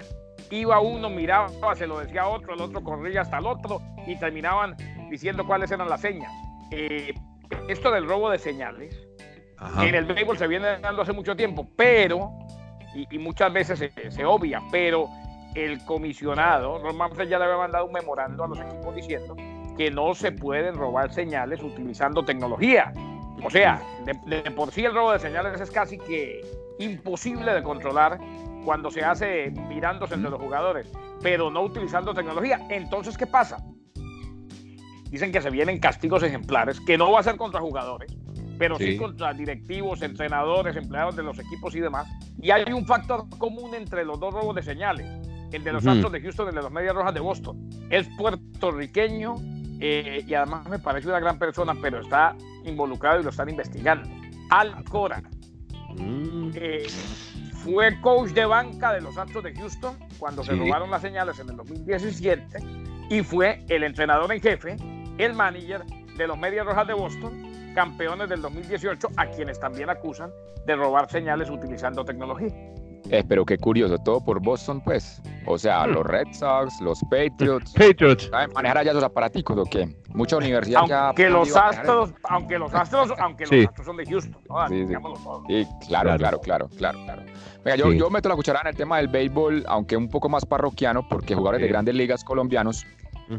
Iba 0.49 0.81
uno, 0.81 1.09
miraba, 1.09 1.49
se 1.75 1.87
lo 1.87 1.99
decía 1.99 2.23
a 2.23 2.27
otro, 2.27 2.53
el 2.53 2.61
otro 2.61 2.83
corría 2.83 3.21
hasta 3.21 3.37
el 3.37 3.45
otro 3.45 3.81
y 4.05 4.17
terminaban 4.17 4.75
diciendo 5.09 5.45
cuáles 5.45 5.71
eran 5.71 5.87
las 5.87 6.01
señas. 6.01 6.31
Eh, 6.71 7.13
esto 7.67 7.91
del 7.91 8.07
robo 8.07 8.29
de 8.29 8.39
señales, 8.39 9.07
en 9.79 9.95
el 9.95 10.05
béisbol 10.05 10.37
se 10.37 10.47
viene 10.47 10.79
dando 10.79 11.03
hace 11.03 11.13
mucho 11.13 11.35
tiempo, 11.35 11.67
pero, 11.75 12.31
y, 12.95 13.17
muchas 13.19 13.53
veces 13.53 13.91
se, 14.09 14.25
obvia, 14.25 14.61
pero 14.71 15.07
el 15.55 15.83
comisionado, 15.85 16.79
Manfred 16.93 17.29
ya 17.29 17.37
le 17.37 17.45
había 17.45 17.57
mandado 17.57 17.85
un 17.85 17.91
memorando 17.91 18.43
a 18.43 18.47
los 18.47 18.59
equipos 18.59 18.95
diciendo 18.95 19.35
que 19.77 19.91
no 19.91 20.13
se 20.15 20.31
pueden 20.31 20.75
robar 20.75 21.13
señales 21.13 21.61
utilizando 21.61 22.23
tecnología. 22.25 22.93
O 23.43 23.49
sea, 23.49 23.81
de, 24.05 24.51
por 24.51 24.71
sí 24.71 24.83
el 24.85 24.93
robo 24.93 25.13
de 25.13 25.19
señales 25.19 25.59
es 25.59 25.71
casi 25.71 25.97
que 25.97 26.41
imposible 26.79 27.53
de 27.53 27.63
controlar 27.63 28.19
cuando 28.65 28.91
se 28.91 29.03
hace 29.03 29.51
mirándose 29.51 30.15
entre 30.15 30.31
los 30.31 30.41
jugadores, 30.41 30.91
pero 31.21 31.49
no 31.49 31.61
utilizando 31.61 32.13
tecnología. 32.13 32.59
Entonces, 32.69 33.17
¿qué 33.17 33.27
pasa? 33.27 33.57
Dicen 35.11 35.31
que 35.31 35.41
se 35.41 35.49
vienen 35.49 35.79
castigos 35.79 36.23
ejemplares, 36.23 36.79
que 36.79 36.97
no 36.97 37.11
va 37.11 37.19
a 37.19 37.23
ser 37.23 37.35
contra 37.35 37.59
jugadores, 37.59 38.15
pero 38.57 38.77
sí, 38.77 38.95
contra 38.95 39.33
directivos, 39.33 40.01
entrenadores, 40.01 40.75
empleados 40.77 41.17
de 41.17 41.23
los 41.23 41.37
equipos 41.37 41.75
y 41.75 41.81
demás. 41.81 42.07
Y 42.41 42.51
hay 42.51 42.71
un 42.71 42.85
factor 42.85 43.27
común 43.37 43.75
entre 43.75 44.05
los 44.05 44.19
dos 44.21 44.33
robos 44.33 44.55
de 44.55 44.63
señales, 44.63 45.05
el 45.51 45.63
de 45.65 45.73
los 45.73 45.85
Astros 45.85 46.13
de 46.13 46.21
Houston 46.21 46.45
y 46.45 46.49
el 46.49 46.55
de 46.55 46.61
los 46.61 46.71
Medias 46.71 46.95
Rojas 46.95 47.13
de 47.13 47.19
Boston. 47.19 47.69
Es 47.89 48.07
puertorriqueño 48.17 49.35
eh, 49.81 50.23
y 50.25 50.33
además 50.33 50.69
me 50.69 50.79
parece 50.79 51.09
una 51.09 51.19
gran 51.19 51.37
persona, 51.37 51.75
pero 51.81 51.99
está 51.99 52.35
involucrado 52.63 53.19
y 53.19 53.23
lo 53.23 53.31
están 53.31 53.49
investigando. 53.49 54.09
Al 54.49 54.81
Cora. 54.85 55.21
Mm. 55.97 56.51
Eh, 56.55 56.87
fue 57.63 57.99
coach 57.99 58.31
de 58.31 58.45
banca 58.45 58.93
de 58.93 59.01
los 59.01 59.17
Astros 59.17 59.43
de 59.43 59.53
Houston 59.53 59.95
cuando 60.17 60.43
se 60.43 60.53
robaron 60.53 60.89
las 60.89 61.01
señales 61.01 61.37
en 61.39 61.49
el 61.49 61.57
2017 61.57 62.45
y 63.09 63.21
fue 63.21 63.63
el 63.67 63.83
entrenador 63.83 64.31
en 64.31 64.41
jefe 64.41 64.77
el 65.17 65.33
manager 65.33 65.83
de 66.17 66.27
los 66.27 66.37
Medias 66.37 66.65
Rojas 66.65 66.87
de 66.87 66.93
Boston, 66.93 67.73
campeones 67.73 68.29
del 68.29 68.41
2018, 68.41 69.09
a 69.17 69.25
quienes 69.27 69.59
también 69.59 69.89
acusan 69.89 70.31
de 70.65 70.75
robar 70.75 71.09
señales 71.09 71.49
utilizando 71.49 72.03
tecnología. 72.05 72.53
Eh, 73.09 73.23
pero 73.27 73.45
qué 73.45 73.57
curioso, 73.57 73.97
todo 73.97 74.23
por 74.23 74.41
Boston, 74.41 74.81
pues. 74.81 75.21
O 75.45 75.57
sea, 75.57 75.85
hmm. 75.85 75.91
los 75.91 76.05
Red 76.05 76.27
Sox, 76.33 76.79
los 76.81 76.99
Patriots. 77.09 77.73
Patriots. 77.77 78.29
¿Saben 78.29 78.51
manejar 78.53 78.77
allá 78.77 78.91
esos 78.91 79.03
aparaticos 79.03 79.57
o 79.57 79.65
qué? 79.65 79.93
Mucha 80.09 80.37
universidad 80.37 80.89
aunque 80.89 81.29
los 81.29 81.55
astros, 81.55 82.13
aunque 82.23 82.59
los 82.59 82.73
astros, 82.73 83.11
aunque 83.17 83.45
los 83.45 83.67
astros 83.67 83.85
son 83.85 83.97
de 83.97 84.05
Houston. 84.05 84.37
Sí, 84.69 84.87
sí. 84.87 85.67
claro, 85.87 86.17
claro, 86.17 86.39
claro, 86.39 86.69
claro, 86.69 86.99
claro. 87.03 87.23
Venga, 87.63 87.77
yo, 87.77 87.91
yo 87.91 88.09
meto 88.09 88.29
la 88.29 88.35
cucharada 88.35 88.63
en 88.63 88.67
el 88.69 88.75
tema 88.75 88.97
del 88.97 89.07
béisbol, 89.07 89.63
aunque 89.67 89.95
un 89.97 90.09
poco 90.09 90.29
más 90.29 90.45
parroquiano, 90.45 91.07
porque 91.07 91.35
jugadores 91.35 91.61
de 91.61 91.67
grandes 91.67 91.95
ligas 91.95 92.23
colombianos 92.23 92.85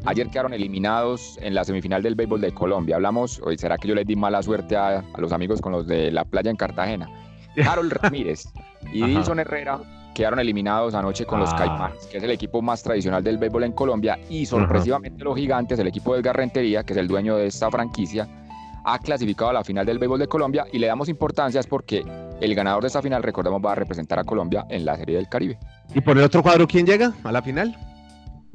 Ayer 0.04 0.28
quedaron 0.28 0.52
eliminados 0.52 1.38
en 1.40 1.54
la 1.54 1.64
semifinal 1.64 2.02
del 2.02 2.14
béisbol 2.14 2.40
de 2.40 2.52
Colombia. 2.52 2.96
Hablamos, 2.96 3.40
hoy 3.44 3.58
será 3.58 3.78
que 3.78 3.88
yo 3.88 3.94
les 3.94 4.06
di 4.06 4.16
mala 4.16 4.42
suerte 4.42 4.76
a, 4.76 5.04
los 5.18 5.32
amigos 5.32 5.60
con 5.60 5.72
los 5.72 5.86
de 5.86 6.10
la 6.10 6.24
playa 6.24 6.50
en 6.50 6.56
Cartagena. 6.56 7.08
Harold 7.66 7.92
Ramírez 7.92 8.44
y 8.92 9.02
Edison 9.02 9.38
Herrera 9.38 9.80
quedaron 10.14 10.38
eliminados 10.38 10.94
anoche 10.94 11.24
con 11.24 11.40
los 11.40 11.50
ah. 11.52 11.56
Caimanes, 11.56 12.06
que 12.06 12.18
es 12.18 12.22
el 12.22 12.30
equipo 12.30 12.62
más 12.62 12.82
tradicional 12.82 13.22
del 13.22 13.38
béisbol 13.38 13.64
en 13.64 13.72
Colombia, 13.72 14.18
y 14.28 14.46
sorpresivamente 14.46 15.24
los 15.24 15.36
Gigantes, 15.36 15.78
el 15.78 15.86
equipo 15.86 16.14
del 16.14 16.22
Garrentería, 16.22 16.82
que 16.82 16.92
es 16.92 16.98
el 16.98 17.08
dueño 17.08 17.36
de 17.36 17.46
esta 17.46 17.70
franquicia, 17.70 18.28
ha 18.84 18.98
clasificado 18.98 19.50
a 19.50 19.54
la 19.54 19.64
final 19.64 19.86
del 19.86 19.98
béisbol 19.98 20.18
de 20.18 20.26
Colombia 20.26 20.66
y 20.72 20.78
le 20.78 20.86
damos 20.86 21.08
importancia 21.08 21.60
es 21.60 21.66
porque 21.66 22.04
el 22.40 22.54
ganador 22.54 22.82
de 22.82 22.88
esta 22.88 23.00
final, 23.00 23.22
recordemos, 23.22 23.62
va 23.64 23.72
a 23.72 23.76
representar 23.76 24.18
a 24.18 24.24
Colombia 24.24 24.66
en 24.68 24.84
la 24.84 24.96
Serie 24.96 25.16
del 25.16 25.28
Caribe. 25.28 25.58
¿Y 25.94 26.00
por 26.00 26.18
el 26.18 26.24
otro 26.24 26.42
cuadro 26.42 26.66
quién 26.66 26.84
llega 26.84 27.12
a 27.22 27.32
la 27.32 27.42
final? 27.42 27.76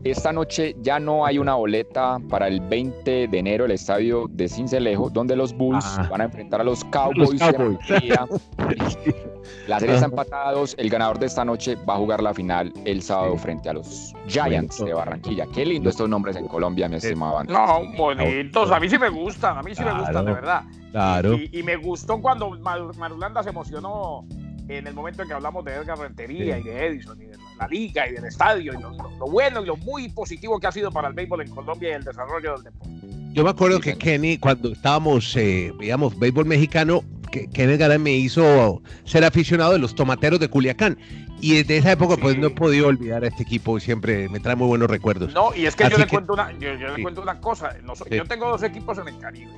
Esta 0.03 0.31
noche 0.31 0.75
ya 0.81 0.99
no 0.99 1.25
hay 1.25 1.39
una 1.39 1.55
boleta 1.55 2.19
para 2.29 2.47
el 2.47 2.61
20 2.61 3.27
de 3.27 3.37
enero 3.37 3.65
el 3.65 3.71
estadio 3.71 4.27
de 4.29 4.47
Cincelejo, 4.47 5.09
donde 5.09 5.35
los 5.35 5.53
Bulls 5.53 5.83
ah. 5.97 6.07
van 6.09 6.21
a 6.21 6.25
enfrentar 6.25 6.61
a 6.61 6.63
los 6.63 6.83
Cowboys. 6.85 7.41
la 9.67 9.79
serie 9.79 9.95
está 9.95 10.05
empatados. 10.05 10.75
El 10.77 10.91
ganador 10.91 11.17
de 11.17 11.25
esta 11.25 11.43
noche 11.43 11.75
va 11.75 11.95
a 11.95 11.97
jugar 11.97 12.21
la 12.21 12.31
final 12.33 12.71
el 12.85 13.01
sábado 13.01 13.35
frente 13.37 13.69
a 13.69 13.73
los 13.73 14.13
Giants 14.27 14.85
de 14.85 14.93
Barranquilla. 14.93 15.47
Qué 15.53 15.65
lindo 15.65 15.89
estos 15.89 16.07
nombres 16.07 16.35
en 16.35 16.47
Colombia, 16.47 16.87
mi 16.87 16.97
estimado. 16.97 17.43
No, 17.45 17.91
bonitos. 17.97 18.71
A 18.71 18.79
mí 18.79 18.87
sí 18.89 18.99
me 18.99 19.09
gustan, 19.09 19.57
a 19.57 19.63
mí 19.63 19.73
sí 19.73 19.83
me 19.83 19.93
gustan, 19.93 20.25
de 20.25 20.33
verdad. 20.33 20.61
Claro. 20.91 21.33
Y, 21.33 21.63
me 21.63 21.75
gustó 21.75 22.21
cuando 22.21 22.51
Marulanda 22.51 23.41
se 23.41 23.49
emocionó 23.49 24.27
en 24.67 24.85
el 24.85 24.93
momento 24.93 25.23
en 25.23 25.27
que 25.27 25.33
hablamos 25.33 25.65
de 25.65 25.73
Edgar 25.73 25.97
Rentería 25.97 26.59
y 26.59 26.63
de 26.63 26.85
Edison 26.85 27.19
y 27.21 27.25
de 27.25 27.37
la 27.57 27.67
liga 27.67 28.07
y 28.07 28.13
del 28.13 28.25
estadio 28.25 28.73
y 28.73 28.81
lo, 28.81 28.91
bueno 29.27 29.61
y 29.61 29.65
lo 29.65 29.77
muy 29.77 30.09
positivo 30.09 30.59
que 30.59 30.67
ha 30.67 30.71
sido 30.71 30.91
para 30.91 31.07
el 31.07 31.13
béisbol 31.13 31.41
en 31.41 31.49
Colombia 31.49 31.89
y 31.89 31.93
el 31.93 32.03
desarrollo 32.03 32.53
del 32.53 32.63
deporte. 32.63 32.97
Yo 33.33 33.43
me 33.43 33.49
acuerdo 33.49 33.79
que 33.79 33.97
Kenny, 33.97 34.37
cuando 34.37 34.71
estábamos, 34.71 35.35
eh, 35.35 35.71
veíamos 35.77 36.17
béisbol 36.17 36.45
mexicano, 36.45 37.03
que 37.31 37.47
Kenneth 37.47 37.79
Garay 37.79 37.99
me 37.99 38.11
hizo 38.11 38.81
ser 39.03 39.23
aficionado 39.25 39.73
de 39.73 39.79
los 39.79 39.93
tomateros 39.93 40.39
de 40.39 40.47
Culiacán. 40.47 40.97
Y 41.39 41.57
desde 41.57 41.77
esa 41.77 41.91
época, 41.91 42.17
pues 42.17 42.37
no 42.37 42.47
he 42.47 42.49
podido 42.49 42.87
olvidar 42.87 43.23
a 43.23 43.27
este 43.27 43.43
equipo, 43.43 43.79
siempre 43.79 44.27
me 44.29 44.39
trae 44.39 44.55
muy 44.55 44.67
buenos 44.67 44.89
recuerdos. 44.89 45.33
No, 45.33 45.53
y 45.53 45.67
es 45.67 45.75
que 45.75 45.87
yo 45.87 45.97
le, 45.97 46.07
Cuento, 46.07 46.33
una, 46.33 46.51
yo, 46.53 46.73
le 46.73 47.01
cuento 47.03 47.21
una 47.21 47.39
cosa. 47.39 47.75
Yo 48.09 48.25
tengo 48.25 48.49
dos 48.49 48.63
equipos 48.63 48.97
en 48.97 49.07
el 49.09 49.19
Caribe. 49.19 49.51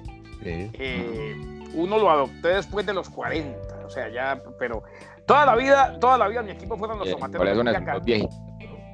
Eh, 0.44 1.38
uno 1.74 1.98
lo 1.98 2.10
adopté 2.10 2.50
después 2.50 2.86
de 2.86 2.94
los 2.94 3.10
40, 3.10 3.58
o 3.86 3.90
sea, 3.90 4.10
ya, 4.10 4.42
pero 4.58 4.84
toda 5.30 5.46
la 5.46 5.56
vida, 5.56 6.00
toda 6.00 6.18
la 6.18 6.28
vida 6.28 6.42
mi 6.42 6.52
equipo 6.52 6.76
fueron 6.76 6.98
los 6.98 7.08
eh, 7.08 7.12
tomateros 7.12 7.48
de 7.48 7.56
Culiacán. 7.56 7.94
Los 7.94 8.04
viejitos, 8.04 8.36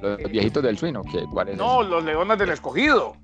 los 0.02 0.30
viejitos 0.30 0.62
del 0.62 0.76
suino, 0.76 1.02
¿cuáles? 1.32 1.56
No, 1.56 1.82
los 1.82 2.04
leones 2.04 2.38
del 2.38 2.50
escogido. 2.50 3.16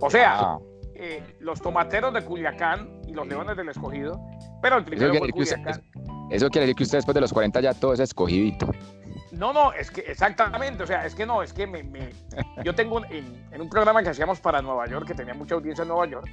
O 0.00 0.10
sea, 0.10 0.40
ah. 0.40 0.58
eh, 0.96 1.22
los 1.38 1.60
tomateros 1.60 2.12
de 2.12 2.24
Culiacán 2.24 3.00
y 3.06 3.12
los 3.12 3.28
leones 3.28 3.56
del 3.56 3.68
escogido, 3.68 4.20
pero 4.60 4.78
el 4.78 4.84
primero 4.84 5.14
fue 5.14 5.30
Culiacán. 5.30 5.84
eso 6.32 6.50
quiere 6.50 6.66
decir 6.66 6.74
que 6.74 6.82
usted 6.82 6.98
después 6.98 7.14
de 7.14 7.20
los 7.20 7.32
40 7.32 7.60
ya 7.60 7.74
todo 7.74 7.92
es 7.92 8.00
escogidito. 8.00 8.68
No, 9.30 9.52
no, 9.52 9.72
es 9.72 9.92
que 9.92 10.00
exactamente, 10.00 10.82
o 10.82 10.86
sea, 10.86 11.06
es 11.06 11.14
que 11.14 11.26
no, 11.26 11.44
es 11.44 11.52
que 11.52 11.64
me, 11.64 11.84
yo 12.64 12.74
tengo 12.74 13.04
en, 13.04 13.46
en, 13.52 13.60
un 13.60 13.68
programa 13.68 14.02
que 14.02 14.08
hacíamos 14.08 14.40
para 14.40 14.60
Nueva 14.60 14.88
York, 14.88 15.06
que 15.06 15.14
tenía 15.14 15.34
mucha 15.34 15.54
audiencia 15.54 15.82
en 15.82 15.88
Nueva 15.88 16.06
York, 16.06 16.26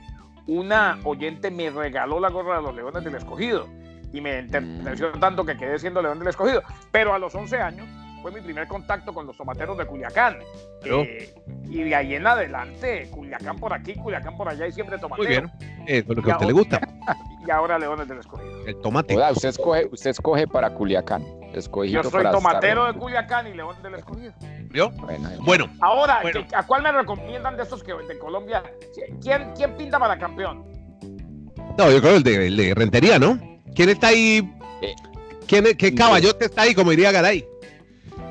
una 0.47 0.97
oyente 1.03 1.51
me 1.51 1.69
regaló 1.69 2.19
la 2.19 2.31
gorra 2.31 2.57
de 2.57 2.63
los 2.63 2.75
Leones 2.75 3.03
del 3.03 3.13
Escogido 3.13 3.67
y 4.15 4.21
me 4.21 4.43
mm. 4.43 5.19
tanto 5.19 5.45
que 5.45 5.57
quedé 5.57 5.77
siendo 5.77 6.01
León 6.01 6.19
del 6.19 6.29
Escogido, 6.29 6.63
pero 6.91 7.13
a 7.13 7.19
los 7.19 7.35
11 7.35 7.57
años 7.57 7.85
fue 8.21 8.31
mi 8.31 8.39
primer 8.39 8.65
contacto 8.67 9.13
con 9.13 9.27
los 9.27 9.37
tomateros 9.37 9.77
de 9.77 9.85
Culiacán. 9.85 10.37
Eh, 10.85 11.35
y 11.65 11.83
de 11.83 11.93
ahí 11.93 12.15
en 12.15 12.25
adelante, 12.25 13.09
Culiacán 13.11 13.57
por 13.57 13.73
aquí, 13.73 13.93
Culiacán 13.93 14.37
por 14.37 14.47
allá 14.47 14.67
y 14.67 14.71
siempre 14.71 14.97
tomatero. 14.97 15.27
Muy 15.27 15.27
bien, 15.27 15.85
es 15.85 16.07
lo 16.07 16.23
que 16.23 16.31
a 16.31 16.35
usted 16.35 16.47
le 16.47 16.53
gusta. 16.53 16.79
Y 17.47 17.51
ahora 17.51 17.77
Leones 17.77 18.07
del 18.07 18.17
Escogido. 18.17 18.65
El 18.65 18.81
tomate. 18.81 19.15
usted 19.15 19.49
escoge, 19.49 19.87
usted 19.91 20.09
escoge 20.09 20.47
para 20.47 20.71
Culiacán. 20.71 21.23
Yo 21.53 22.01
soy 22.01 22.23
tomatero 22.31 22.91
de 22.91 22.97
Culiacán 22.97 23.45
y 23.45 23.53
León 23.53 23.75
del 23.83 23.93
Escogido. 23.93 24.33
¿Yo? 24.73 24.89
Bueno. 25.41 25.69
Ahora, 25.79 26.23
¿a 26.55 26.65
cuál 26.65 26.81
me 26.81 26.91
recomiendan 26.91 27.55
de 27.55 27.61
esos 27.61 27.83
que 27.83 27.93
de 27.93 28.17
Colombia? 28.17 28.63
¿Quién, 29.21 29.53
quién 29.53 29.77
pinta 29.77 29.99
para 29.99 30.17
campeón? 30.17 30.65
No, 31.77 31.91
yo 31.91 32.01
creo 32.01 32.15
el 32.15 32.23
de, 32.23 32.47
el 32.47 32.57
de 32.57 32.73
Rentería, 32.73 33.19
¿no? 33.19 33.37
¿Quién 33.75 33.89
está 33.89 34.07
ahí? 34.07 34.49
Eh, 34.81 34.95
¿Quién, 35.47 35.65
¿Qué 35.77 35.93
caballote 35.93 36.45
está 36.45 36.63
ahí, 36.63 36.73
como 36.73 36.91
diría 36.91 37.11
Garay? 37.11 37.45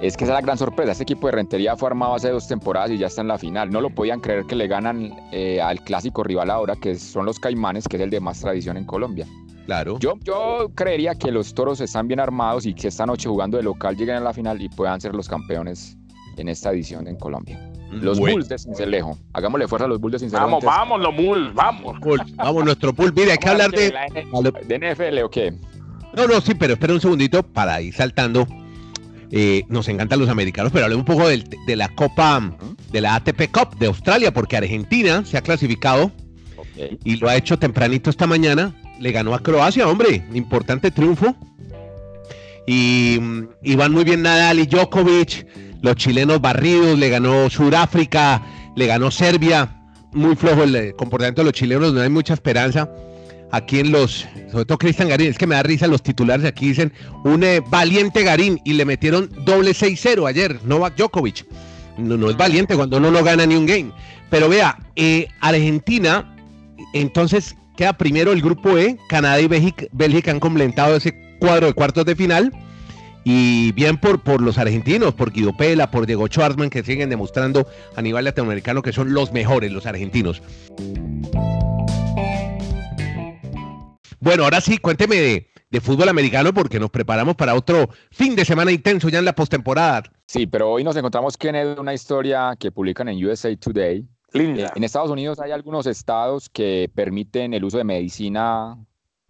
Es 0.01 0.17
que 0.17 0.25
esa 0.25 0.33
es 0.33 0.39
la 0.39 0.41
gran 0.41 0.59
sorpresa. 0.59 0.93
Este 0.93 1.05
equipo 1.05 1.29
de 1.29 1.33
Rentería 1.33 1.77
fue 1.77 1.89
armado 1.89 2.15
hace 2.15 2.31
dos 2.31 2.49
temporadas 2.49 2.91
y 2.91 2.99
ya 2.99 3.07
está 3.07 3.21
en 3.21 3.29
la 3.29 3.39
final. 3.39 3.71
No 3.71 3.81
lo 3.81 3.91
podían 3.91 4.21
creer 4.21 4.45
que 4.47 4.55
le 4.57 4.67
ganan 4.67 5.15
eh, 5.33 5.61
al 5.61 5.81
clásico 5.83 6.25
rival 6.25 6.51
ahora, 6.51 6.77
que 6.77 6.97
son 6.97 7.27
los 7.27 7.39
Caimanes, 7.39 7.87
que 7.87 7.97
es 7.97 8.03
el 8.03 8.11
de 8.11 8.21
más 8.21 8.41
tradición 8.41 8.77
en 8.77 8.87
Colombia. 8.87 9.27
Claro. 9.67 9.99
Yo, 9.99 10.15
yo 10.23 10.71
creería 10.75 11.15
que 11.15 11.31
los 11.31 11.55
toros 11.55 11.81
están 11.81 12.09
bien 12.09 12.21
armados 12.21 12.67
y 12.67 12.75
que 12.75 12.89
esta 12.89 13.07
noche 13.07 13.29
jugando 13.29 13.57
de 13.57 13.63
local 13.63 13.97
lleguen 13.97 14.17
a 14.17 14.21
la 14.21 14.33
final 14.33 14.61
y 14.61 14.69
puedan 14.69 15.01
ser 15.01 15.15
los 15.15 15.29
campeones 15.29 15.97
en 16.37 16.49
esta 16.49 16.71
edición 16.71 17.07
en 17.07 17.17
Colombia. 17.17 17.59
Los 18.01 18.19
Bulls 18.19 18.49
de 18.49 18.59
Cincelejo. 18.59 19.19
Hagámosle 19.33 19.69
fuerza 19.69 19.87
a 19.87 19.89
los 19.89 20.01
Bulls 20.01 20.13
de 20.13 20.19
Cincelejo. 20.21 20.47
Vamos, 20.47 20.65
vamos, 20.65 21.01
los 21.01 21.17
Bulls, 21.17 21.55
vamos. 21.55 21.97
Vamos, 22.37 22.65
nuestro 22.65 22.93
Bulls. 22.93 23.15
Mire, 23.15 23.33
hay 23.33 23.39
que 23.39 23.49
hablar 23.49 23.71
de. 23.71 23.93
¿De 24.67 24.79
NFL 24.79 25.19
o 25.25 25.31
qué? 25.31 25.55
No, 26.15 26.27
no, 26.27 26.41
sí, 26.41 26.55
pero 26.55 26.75
espera 26.75 26.93
un 26.93 27.01
segundito 27.01 27.43
para 27.43 27.81
ir 27.81 27.93
saltando 27.93 28.47
eh, 29.37 29.65
nos 29.69 29.89
encantan 29.89 30.21
los 30.21 30.29
americanos, 30.29 30.71
pero 30.73 30.85
hablemos 30.85 31.09
un 31.09 31.17
poco 31.17 31.29
de, 31.29 31.77
la 31.77 31.89
Copa, 31.89 32.57
de 32.93 33.01
la 33.01 33.17
ATP 33.17 33.51
Cup 33.51 33.77
de 33.81 33.87
Australia, 33.87 34.33
porque 34.33 34.57
Argentina 34.57 35.25
se 35.25 35.37
ha 35.37 35.43
clasificado 35.43 36.13
y 37.03 37.17
lo 37.17 37.29
ha 37.29 37.35
hecho 37.35 37.59
tempranito 37.59 38.11
esta 38.11 38.29
mañana. 38.29 38.73
Le 39.01 39.11
ganó 39.11 39.35
a 39.35 39.41
Croacia, 39.41 39.89
hombre, 39.89 40.25
importante 40.35 40.93
triunfo. 40.93 41.35
Y, 42.65 43.19
van 43.77 43.91
muy 43.91 44.05
bien 44.05 44.23
Nadal 44.23 44.61
y 44.61 44.67
Djokovic, 44.67 45.49
los 45.85 45.97
chilenos 45.97 46.41
barridos, 46.41 46.99
le 46.99 47.11
ganó 47.11 47.51
Sudáfrica, 47.51 48.43
le 48.75 48.87
ganó 48.87 49.11
Serbia. 49.11 49.83
Muy 50.13 50.35
flojo 50.35 50.63
el 50.63 50.75
eh, 50.75 50.95
comportamiento 50.97 51.43
de 51.43 51.47
los 51.47 51.53
chilenos, 51.53 51.93
no 51.93 52.01
hay 52.01 52.09
mucha 52.09 52.33
esperanza 52.33 52.89
aquí 53.53 53.81
en 53.81 53.93
los, 53.93 54.27
sobre 54.51 54.65
todo 54.65 54.79
Cristian 54.79 55.09
Garín, 55.09 55.29
es 55.29 55.37
que 55.37 55.47
me 55.47 55.55
da 55.55 55.63
risa 55.63 55.87
los 55.87 56.03
titulares 56.03 56.47
aquí 56.47 56.69
dicen 56.69 56.93
un 57.25 57.45
valiente 57.69 58.25
Garín 58.25 58.61
y 58.65 58.73
le 58.73 58.85
metieron 58.85 59.31
doble 59.45 59.73
6-0 59.73 60.27
ayer, 60.27 60.59
Novak 60.65 60.97
Djokovic. 60.97 61.47
No, 61.99 62.17
no 62.17 62.31
es 62.31 62.37
valiente 62.37 62.75
cuando 62.75 62.97
uno 62.97 63.11
no 63.11 63.23
gana 63.23 63.45
ni 63.45 63.55
un 63.55 63.67
game. 63.67 63.93
Pero 64.31 64.49
vea, 64.49 64.79
eh, 64.97 65.29
Argentina, 65.41 66.35
entonces 66.95 67.55
queda 67.77 67.93
primero 67.93 68.33
el 68.33 68.41
grupo 68.41 68.79
E, 68.79 68.99
Canadá 69.09 69.39
y 69.41 69.49
Bélgica, 69.93 70.31
han 70.31 70.41
completado 70.41 70.97
ese 70.97 71.15
cuadro 71.39 71.67
de 71.67 71.75
cuartos 71.75 72.07
de 72.07 72.17
final. 72.17 72.51
Y 73.25 73.73
bien 73.73 73.97
por, 73.97 74.21
por 74.21 74.43
los 74.43 74.59
argentinos, 74.59 75.15
por 75.15 75.33
Guido 75.33 75.57
Pela, 75.57 75.91
por 75.91 76.07
Diego 76.07 76.27
Schwartzman, 76.27 76.69
que 76.69 76.83
siguen 76.83 77.09
demostrando 77.09 77.67
a 77.97 78.03
nivel 78.03 78.25
latinoamericano 78.25 78.83
que 78.83 78.93
son 78.93 79.15
los 79.15 79.33
mejores, 79.33 79.73
los 79.73 79.87
argentinos. 79.87 80.43
Bueno, 84.25 84.45
ahora 84.45 84.63
sí, 84.63 84.79
cuénteme 84.79 85.17
de, 85.71 85.81
fútbol 85.83 86.09
americano 86.09 86.55
porque 86.55 86.81
nos 86.81 86.89
preparamos 86.89 87.35
para 87.35 87.55
otro 87.55 87.91
fin 88.11 88.37
de 88.37 88.45
semana 88.45 88.71
intenso 88.73 89.09
ya 89.09 89.19
en 89.19 89.27
la 89.27 89.35
postemporada. 89.35 90.05
Sí, 90.27 90.47
pero 90.47 90.71
hoy 90.71 90.83
nos 90.83 90.97
encontramos 90.97 91.37
que 91.37 91.49
en 91.49 91.79
una 91.79 91.93
historia 91.93 92.55
que 92.59 92.71
publican 92.71 93.09
en 93.09 93.23
USA 93.23 93.55
Today. 93.57 94.07
Eh, 94.33 94.67
en 94.75 94.85
Estados 94.85 95.11
Unidos 95.11 95.41
hay 95.41 95.51
algunos 95.51 95.87
estados 95.87 96.49
que 96.49 96.91
permiten 96.95 97.53
el 97.53 97.65
uso 97.65 97.77
de 97.77 97.85
medicina, 97.85 98.79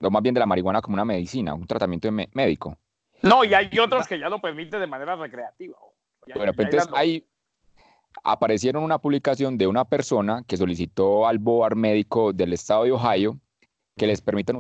o 0.00 0.10
más 0.10 0.22
bien 0.22 0.34
de 0.34 0.40
la 0.40 0.46
marihuana 0.46 0.80
como 0.80 0.94
una 0.94 1.04
medicina, 1.04 1.54
un 1.54 1.66
tratamiento 1.66 2.10
médico. 2.12 2.78
No, 3.24 3.44
y 3.44 3.54
hay 3.54 3.70
otros 3.78 4.06
que 4.06 4.18
ya 4.18 4.28
lo 4.28 4.40
permiten 4.40 4.80
de 4.80 4.86
manera 4.86 5.16
recreativa. 5.16 5.76
bueno, 6.34 6.52
pues 6.52 6.68
entonces 6.68 6.90
ahí 6.94 7.26
aparecieron 8.22 8.82
una 8.82 8.98
publicación 8.98 9.58
de 9.58 9.66
una 9.66 9.84
persona 9.84 10.44
que 10.46 10.56
solicitó 10.56 11.26
al 11.26 11.38
BOAR 11.38 11.74
médico 11.74 12.32
del 12.32 12.52
estado 12.52 12.84
de 12.84 12.92
Ohio 12.92 13.40
que 13.96 14.06
les 14.06 14.20
permitan 14.20 14.56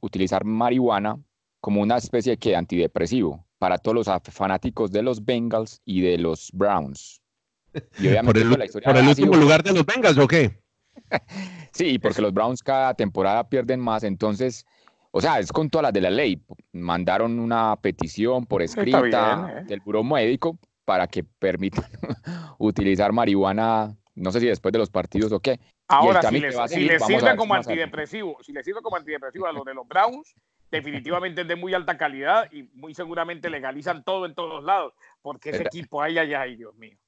utilizar 0.00 0.44
marihuana 0.44 1.18
como 1.60 1.80
una 1.80 1.96
especie 1.96 2.36
de 2.36 2.56
antidepresivo 2.56 3.46
para 3.58 3.78
todos 3.78 3.94
los 3.94 4.22
fanáticos 4.32 4.90
de 4.92 5.02
los 5.02 5.24
Bengals 5.24 5.80
y 5.84 6.02
de 6.02 6.18
los 6.18 6.50
Browns. 6.52 7.22
Y 7.98 8.08
obviamente 8.08 8.40
por 8.42 8.52
el, 8.52 8.58
la 8.58 8.64
historia 8.64 8.88
por 8.88 8.96
el 8.96 9.08
último 9.08 9.34
lugar 9.34 9.62
de 9.62 9.72
los 9.72 9.84
Bengals 9.84 10.18
o 10.18 10.28
qué? 10.28 10.62
sí, 11.72 11.98
porque 11.98 12.22
los 12.22 12.32
Browns 12.32 12.62
cada 12.62 12.94
temporada 12.94 13.48
pierden 13.48 13.80
más, 13.80 14.02
entonces, 14.02 14.66
o 15.16 15.20
sea, 15.22 15.38
es 15.38 15.50
con 15.50 15.70
todas 15.70 15.84
las 15.84 15.92
de 15.94 16.02
la 16.02 16.10
ley. 16.10 16.38
Mandaron 16.72 17.38
una 17.38 17.74
petición 17.76 18.44
por 18.44 18.60
escrita 18.60 19.60
¿eh? 19.60 19.64
del 19.64 19.80
buro 19.80 20.04
médico 20.04 20.58
para 20.84 21.06
que 21.06 21.24
permitan 21.24 21.86
utilizar 22.58 23.12
marihuana, 23.12 23.96
no 24.14 24.30
sé 24.30 24.40
si 24.40 24.46
después 24.46 24.72
de 24.72 24.78
los 24.78 24.90
partidos 24.90 25.32
o 25.32 25.40
qué, 25.40 25.58
Ahora, 25.88 26.20
si 26.22 26.38
les, 26.38 26.54
sirve 26.68 27.34
como 27.34 27.54
antidepresivo, 27.54 28.36
si 28.42 28.52
les 28.52 28.62
sirve 28.62 28.82
como 28.82 28.96
antidepresivo 28.96 29.46
a 29.46 29.52
los 29.52 29.64
de 29.64 29.72
los 29.72 29.88
Browns, 29.88 30.34
definitivamente 30.70 31.42
es 31.42 31.48
de 31.48 31.56
muy 31.56 31.72
alta 31.72 31.96
calidad 31.96 32.52
y 32.52 32.64
muy 32.74 32.92
seguramente 32.92 33.48
legalizan 33.48 34.04
todo 34.04 34.26
en 34.26 34.34
todos 34.34 34.64
lados, 34.64 34.92
porque 35.22 35.48
ese 35.50 35.62
equipo 35.62 36.02
hay 36.02 36.18
allá, 36.18 36.42
ay 36.42 36.56
Dios 36.56 36.74
mío. 36.74 36.98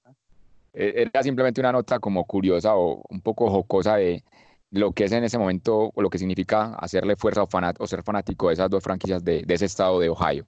E, 0.73 1.03
era 1.13 1.23
simplemente 1.23 1.61
una 1.61 1.73
nota 1.73 1.99
como 1.99 2.25
curiosa 2.25 2.75
o 2.75 3.03
un 3.11 3.21
poco 3.21 3.51
jocosa 3.51 3.97
de 3.97 4.23
lo 4.71 4.93
que 4.93 5.05
es 5.05 5.13
en 5.13 5.25
ese 5.25 5.39
momento 5.39 5.91
o 5.95 6.03
lo 6.03 6.11
que 6.11 6.19
significa 6.19 6.75
hacerle 6.75 7.17
fuerza 7.17 7.43
o, 7.43 7.49
o 7.79 7.87
ser 7.87 8.03
fanático 8.03 8.49
de 8.49 8.55
esas 8.55 8.71
dos 8.71 8.83
franquicias 8.83 9.25
de, 9.25 9.45
ese 9.49 9.65
estado 9.65 10.01
de 10.01 10.09
Ohio. 10.09 10.47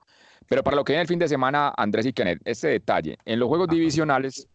Pero 0.49 0.63
para 0.63 0.77
lo 0.77 0.85
que 0.85 0.93
viene 0.93 1.03
el 1.03 1.09
fin 1.09 1.19
de 1.19 1.29
semana, 1.29 1.73
Andrés 1.77 2.07
y 2.07 2.13
Kenneth, 2.13 2.41
este 2.45 2.69
detalle, 2.69 3.19
en 3.25 3.39
los 3.39 3.49
juegos 3.49 3.69
divisionales 3.69 4.49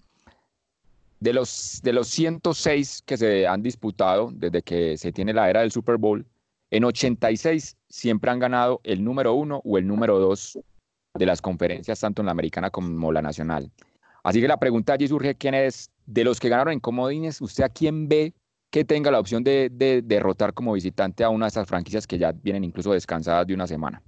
de 1.20 1.34
los, 1.34 1.80
de 1.84 1.94
los 1.94 2.08
106 2.10 3.04
que 3.06 3.18
se 3.18 3.48
han 3.48 3.64
disputado 3.64 4.30
desde 4.34 4.62
que 4.62 4.98
se 4.98 5.12
tiene 5.12 5.34
la 5.34 5.50
era 5.50 5.62
del 5.62 5.72
Super 5.72 5.98
Bowl, 5.98 6.26
en 6.72 6.84
86 6.84 7.78
siempre 7.88 8.32
han 8.32 8.40
ganado 8.40 8.82
el 8.84 9.04
número 9.04 9.34
uno 9.34 9.62
o 9.64 9.78
el 9.78 9.88
número 9.88 10.20
dos 10.20 10.60
de 11.14 11.26
las 11.26 11.42
conferencias, 11.42 12.00
tanto 12.00 12.22
en 12.22 12.26
la 12.26 12.34
americana 12.34 12.70
como 12.70 13.12
la 13.12 13.22
nacional. 13.22 13.72
Así 14.24 14.42
que 14.42 14.48
la 14.48 14.58
pregunta 14.58 14.94
allí 14.94 15.08
surge, 15.08 15.36
¿quién 15.36 15.54
es 15.54 15.92
de 16.06 16.24
los 16.24 16.40
que 16.40 16.50
ganaron 16.50 16.74
en 16.74 16.80
comodines? 16.80 17.42
¿Usted 17.42 17.64
a 17.64 17.70
quién 17.70 18.10
ve 18.10 18.34
que 18.76 18.84
tenga 18.84 19.10
la 19.10 19.22
opción 19.22 19.42
de, 19.42 19.70
de 19.72 20.02
derrotar 20.02 20.54
como 20.54 20.74
visitante 20.74 21.24
a 21.24 21.30
una 21.30 21.46
de 21.46 21.48
esas 21.48 21.66
franquicias 21.66 22.06
que 22.06 22.18
ya 22.18 22.34
vienen 22.34 22.66
incluso 22.66 22.92
descansadas 22.92 23.48
de 23.48 23.54
una 23.54 23.68
semana? 23.68 24.02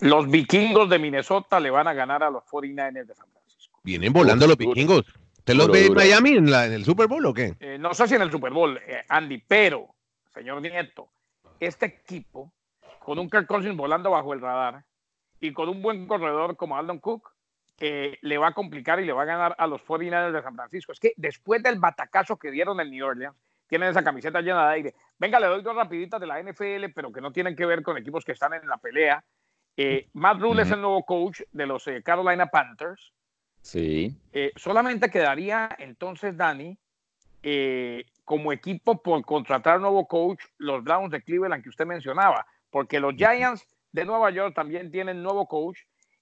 Los 0.00 0.30
vikingos 0.30 0.88
de 0.88 0.98
Minnesota 0.98 1.60
le 1.60 1.68
van 1.68 1.88
a 1.88 1.92
ganar 1.92 2.22
a 2.22 2.30
los 2.30 2.42
49ers 2.44 3.04
de 3.04 3.14
San 3.14 3.26
Francisco. 3.30 3.78
Vienen 3.82 4.10
volando 4.10 4.46
los 4.46 4.56
vikingos. 4.56 5.04
¿Te 5.44 5.52
los 5.54 5.70
ve 5.70 5.84
en 5.84 5.92
Miami 5.92 6.30
en, 6.30 6.48
el 6.48 6.86
Super 6.86 7.06
Bowl 7.06 7.26
o 7.26 7.34
qué? 7.34 7.54
Eh, 7.60 7.76
no 7.78 7.92
sé 7.92 8.08
si 8.08 8.14
en 8.14 8.22
el 8.22 8.30
Super 8.30 8.50
Bowl, 8.50 8.78
eh, 8.78 9.04
Andy, 9.10 9.44
pero, 9.46 9.94
señor 10.32 10.62
Nieto, 10.62 11.10
este 11.60 11.84
equipo, 11.84 12.50
con 13.00 13.18
un 13.18 13.28
Kirk 13.28 13.46
Cousins 13.46 13.76
volando 13.76 14.12
bajo 14.12 14.32
el 14.32 14.40
radar 14.40 14.84
y 15.38 15.52
con 15.52 15.68
un 15.68 15.82
buen 15.82 16.06
corredor 16.06 16.56
como 16.56 16.78
Aldon 16.78 17.00
Cook, 17.00 17.30
eh, 17.78 18.16
le 18.22 18.38
va 18.38 18.48
a 18.48 18.54
complicar 18.54 19.00
y 19.00 19.04
le 19.04 19.12
va 19.12 19.24
a 19.24 19.26
ganar 19.26 19.54
a 19.58 19.66
los 19.66 19.82
49ers 19.82 20.32
de 20.32 20.42
San 20.42 20.54
Francisco. 20.54 20.92
Es 20.92 20.98
que 20.98 21.12
después 21.18 21.62
del 21.62 21.78
batacazo 21.78 22.38
que 22.38 22.50
dieron 22.50 22.80
en 22.80 22.90
New 22.90 23.04
Orleans, 23.04 23.36
tienen 23.68 23.90
esa 23.90 24.02
camiseta 24.02 24.40
llena 24.40 24.66
de 24.68 24.74
aire. 24.74 24.94
Venga, 25.18 25.38
le 25.38 25.46
doy 25.46 25.62
dos 25.62 25.76
rapiditas 25.76 26.20
de 26.20 26.26
la 26.26 26.42
NFL, 26.42 26.92
pero 26.94 27.12
que 27.12 27.20
no 27.20 27.30
tienen 27.30 27.54
que 27.54 27.66
ver 27.66 27.82
con 27.82 27.96
equipos 27.96 28.24
que 28.24 28.32
están 28.32 28.54
en 28.54 28.66
la 28.66 28.78
pelea. 28.78 29.22
Eh, 29.76 30.08
Matt 30.14 30.40
Rule 30.40 30.62
es 30.62 30.70
el 30.70 30.80
nuevo 30.80 31.04
coach 31.04 31.42
de 31.52 31.66
los 31.66 31.86
eh, 31.86 32.02
Carolina 32.02 32.46
Panthers. 32.46 33.12
Sí. 33.60 34.16
Eh, 34.32 34.52
solamente 34.56 35.10
quedaría 35.10 35.68
entonces, 35.78 36.36
Dani, 36.36 36.76
como 38.24 38.52
equipo 38.52 39.00
por 39.02 39.24
contratar 39.24 39.76
un 39.76 39.82
nuevo 39.82 40.08
coach, 40.08 40.42
los 40.56 40.82
Browns 40.82 41.12
de 41.12 41.22
Cleveland 41.22 41.62
que 41.62 41.68
usted 41.68 41.86
mencionaba, 41.86 42.46
porque 42.70 42.98
los 42.98 43.14
Giants 43.14 43.66
de 43.92 44.04
Nueva 44.04 44.30
York 44.30 44.54
también 44.54 44.90
tienen 44.90 45.22
nuevo 45.22 45.46
coach 45.46 45.78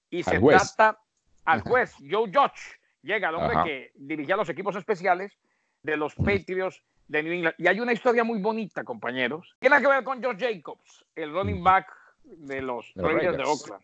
y 0.09 0.23
se 0.23 0.39
trata 0.39 0.99
al 1.45 1.61
juez 1.61 1.95
Joe 1.99 2.31
Judge. 2.33 2.79
Llega 3.01 3.29
el 3.29 3.35
hombre 3.35 3.57
que 3.63 3.91
dirigía 3.95 4.35
los 4.35 4.49
equipos 4.49 4.75
especiales 4.75 5.37
de 5.81 5.97
los 5.97 6.13
Patriots 6.15 6.83
de 7.07 7.23
New 7.23 7.33
England. 7.33 7.55
Y 7.57 7.67
hay 7.67 7.79
una 7.79 7.93
historia 7.93 8.23
muy 8.23 8.39
bonita, 8.39 8.83
compañeros. 8.83 9.55
Tiene 9.59 9.79
que 9.81 9.87
ver 9.87 10.03
con 10.03 10.21
George 10.21 10.53
Jacobs, 10.53 11.05
el 11.15 11.31
running 11.31 11.63
back 11.63 11.87
de 12.23 12.61
los 12.61 12.91
Raiders 12.95 13.37
de 13.37 13.43
Oakland. 13.43 13.83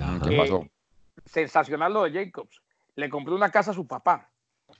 Ah, 0.00 0.18
¿Qué 0.22 0.36
pasó? 0.36 0.66
sensacional 1.24 1.92
lo 1.92 2.04
de 2.04 2.12
Jacobs. 2.12 2.60
Le 2.96 3.08
compró 3.08 3.34
una 3.34 3.50
casa 3.50 3.70
a 3.70 3.74
su 3.74 3.86
papá. 3.86 4.30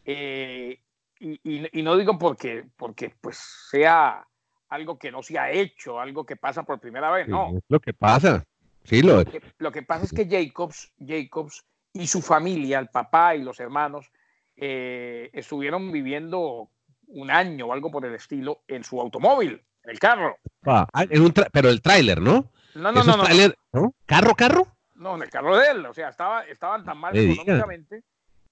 Eh, 0.04 0.80
y, 1.20 1.82
no 1.82 1.96
digo 1.96 2.18
porque, 2.18 2.64
porque 2.76 3.14
pues 3.20 3.38
sea 3.70 4.26
algo 4.68 4.98
que 4.98 5.10
no 5.10 5.22
se 5.22 5.38
ha 5.38 5.50
hecho, 5.50 6.00
algo 6.00 6.24
que 6.24 6.36
pasa 6.36 6.62
por 6.62 6.78
primera 6.78 7.10
vez, 7.10 7.26
no. 7.28 7.58
lo 7.68 7.80
que 7.80 7.92
pasa. 7.92 8.44
Sí, 8.84 9.02
lo... 9.02 9.22
lo 9.58 9.72
que 9.72 9.82
pasa 9.82 10.04
es 10.04 10.12
que 10.12 10.28
Jacobs, 10.28 10.92
Jacobs 10.98 11.64
y 11.92 12.06
su 12.06 12.22
familia, 12.22 12.78
el 12.78 12.88
papá 12.88 13.34
y 13.34 13.42
los 13.42 13.60
hermanos, 13.60 14.10
eh, 14.56 15.30
estuvieron 15.32 15.90
viviendo 15.90 16.70
un 17.08 17.30
año 17.30 17.66
o 17.66 17.72
algo 17.72 17.90
por 17.90 18.04
el 18.04 18.14
estilo 18.14 18.62
en 18.68 18.84
su 18.84 19.00
automóvil, 19.00 19.62
en 19.84 19.90
el 19.90 19.98
carro. 19.98 20.38
Ah, 20.66 20.86
en 20.92 21.32
pero 21.52 21.68
el 21.68 21.80
tráiler, 21.80 22.20
¿no? 22.20 22.50
No, 22.74 22.92
no, 22.92 23.02
no, 23.02 23.92
¿Carro, 24.06 24.34
carro? 24.34 24.66
No, 24.94 25.16
en 25.16 25.22
el 25.22 25.30
carro 25.30 25.56
de 25.56 25.70
él. 25.70 25.86
O 25.86 25.94
sea, 25.94 26.08
estaba, 26.10 26.42
estaban 26.44 26.84
tan 26.84 26.98
mal 26.98 27.16
económicamente 27.16 28.02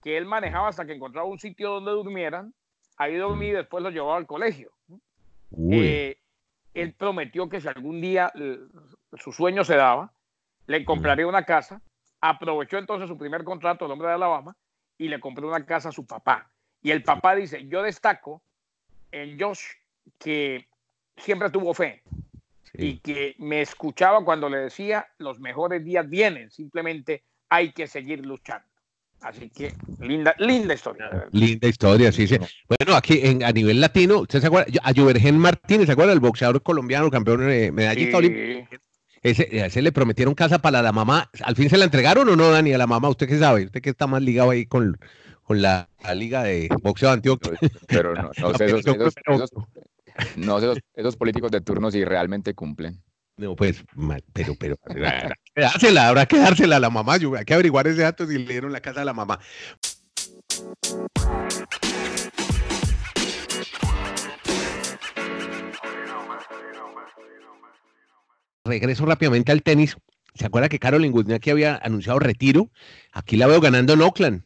que 0.03 0.17
él 0.17 0.27
manejaba 0.27 0.69
hasta 0.69 0.85
que 0.85 0.95
encontraba 0.95 1.27
un 1.27 1.39
sitio 1.39 1.71
donde 1.71 1.93
durmieran. 1.93 2.55
Ahí 2.97 3.17
dormí 3.17 3.49
y 3.49 3.53
mm. 3.53 3.57
después 3.57 3.83
lo 3.83 3.91
llevaba 3.91 4.17
al 4.17 4.27
colegio. 4.27 4.73
Eh, 5.71 6.19
él 6.75 6.95
prometió 6.95 7.49
que 7.49 7.61
si 7.61 7.69
algún 7.69 8.01
día 8.01 8.33
su 9.19 9.33
sueño 9.33 9.65
se 9.65 9.77
daba, 9.77 10.13
le 10.67 10.85
compraría 10.85 11.27
una 11.27 11.45
casa. 11.45 11.83
Aprovechó 12.21 12.79
entonces 12.79 13.09
su 13.09 13.19
primer 13.19 13.45
contrato, 13.45 13.85
el 13.85 13.93
hombre 13.93 14.09
de 14.09 14.15
Alabama, 14.15 14.57
y 14.99 15.09
le 15.09 15.21
compró 15.21 15.47
una 15.47 15.65
casa 15.67 15.91
a 15.91 15.93
su 15.93 16.07
papá. 16.07 16.51
Y 16.83 16.91
el 16.91 17.03
papá 17.03 17.35
dice, 17.35 17.67
yo 17.67 17.83
destaco 17.83 18.43
en 19.23 19.39
Josh 19.41 19.61
que 20.19 20.67
siempre 21.17 21.51
tuvo 21.51 21.75
fe 21.75 22.03
y 22.75 22.99
que 22.99 23.35
me 23.39 23.63
escuchaba 23.63 24.25
cuando 24.25 24.49
le 24.49 24.59
decía, 24.59 25.07
los 25.19 25.41
mejores 25.41 25.85
días 25.85 26.09
vienen, 26.09 26.51
simplemente 26.51 27.25
hay 27.49 27.73
que 27.73 27.87
seguir 27.87 28.25
luchando. 28.25 28.67
Así 29.21 29.49
que 29.49 29.73
linda, 30.01 30.35
linda 30.39 30.75
historia. 30.75 31.27
Linda 31.33 31.69
historia, 31.69 32.13
sí, 32.13 32.27
sí. 32.27 32.37
Bueno, 32.69 32.95
aquí 32.95 33.21
en, 33.23 33.43
a 33.43 33.51
nivel 33.51 33.81
latino, 33.81 34.21
¿usted 34.21 34.41
se 34.41 34.47
acuerda? 34.49 34.71
A 34.83 34.93
Juvergen 34.93 35.39
Martínez, 35.39 35.87
¿se 35.87 35.93
acuerda? 35.93 36.13
El 36.13 36.21
boxeador 36.21 36.63
colombiano, 36.63 37.11
campeón 37.11 37.47
de 37.47 37.73
medallista 37.73 38.19
olímpica. 38.19 38.69
Ese, 39.23 39.83
le 39.83 39.91
prometieron 39.91 40.35
casa 40.35 40.61
para 40.61 40.83
la 40.83 40.93
mamá. 40.93 41.31
¿Al 41.43 41.57
fin 41.57 41.69
se 41.69 41.79
la 41.79 41.87
entregaron 41.87 42.29
o 42.29 42.37
no, 42.37 42.51
Dani, 42.51 42.75
a 42.75 42.79
la 42.79 42.87
mamá? 42.87 43.09
¿Usted 43.09 43.27
qué 43.27 43.39
sabe? 43.39 43.65
¿Usted 43.65 43.81
que 43.81 43.91
está 43.91 44.07
más 44.07 44.23
ligado 44.23 44.51
ahí 44.51 44.67
con, 44.67 44.99
con 45.47 45.63
la, 45.63 45.89
liga 46.15 46.43
de 46.43 46.69
boxeo 46.83 47.09
de 47.09 47.15
Antioquia? 47.15 47.53
Pero 47.87 48.15
no, 48.15 48.31
no 48.41 48.55
sé, 48.59 48.65
esos, 48.67 48.85
no 50.37 50.61
sé 50.61 50.73
esos, 50.95 51.17
políticos 51.17 51.53
de 51.53 51.61
turno 51.61 51.91
si 51.91 52.05
realmente 52.05 52.53
cumplen. 52.55 53.01
No, 53.37 53.55
pues, 53.55 53.85
pero, 54.33 54.55
pero, 54.59 54.77
dársela, 55.57 56.09
habrá 56.09 56.27
que 56.27 56.39
dársela 56.39 56.77
a 56.77 56.81
la 56.81 56.91
mamá. 56.91 57.19
Yo, 57.19 57.37
hay 57.37 57.45
que 57.45 57.55
averiguar 57.55 57.87
ese 57.87 58.03
dato 58.03 58.27
si 58.27 58.39
le 58.39 58.53
dieron 58.53 58.73
la 58.73 58.81
casa 58.81 59.03
a 59.03 59.05
la 59.05 59.13
mamá. 59.13 59.39
Regreso 68.65 69.07
rápidamente 69.07 69.53
al 69.53 69.63
tenis. 69.63 69.97
¿Se 70.35 70.47
acuerda 70.47 70.69
que 70.69 70.81
Carolyn 70.81 71.15
Wozniacki 71.15 71.51
había 71.51 71.77
anunciado 71.77 72.19
retiro? 72.19 72.71
Aquí 73.13 73.37
la 73.37 73.47
veo 73.47 73.61
ganando 73.61 73.93
en 73.93 74.03
Oakland. 74.03 74.46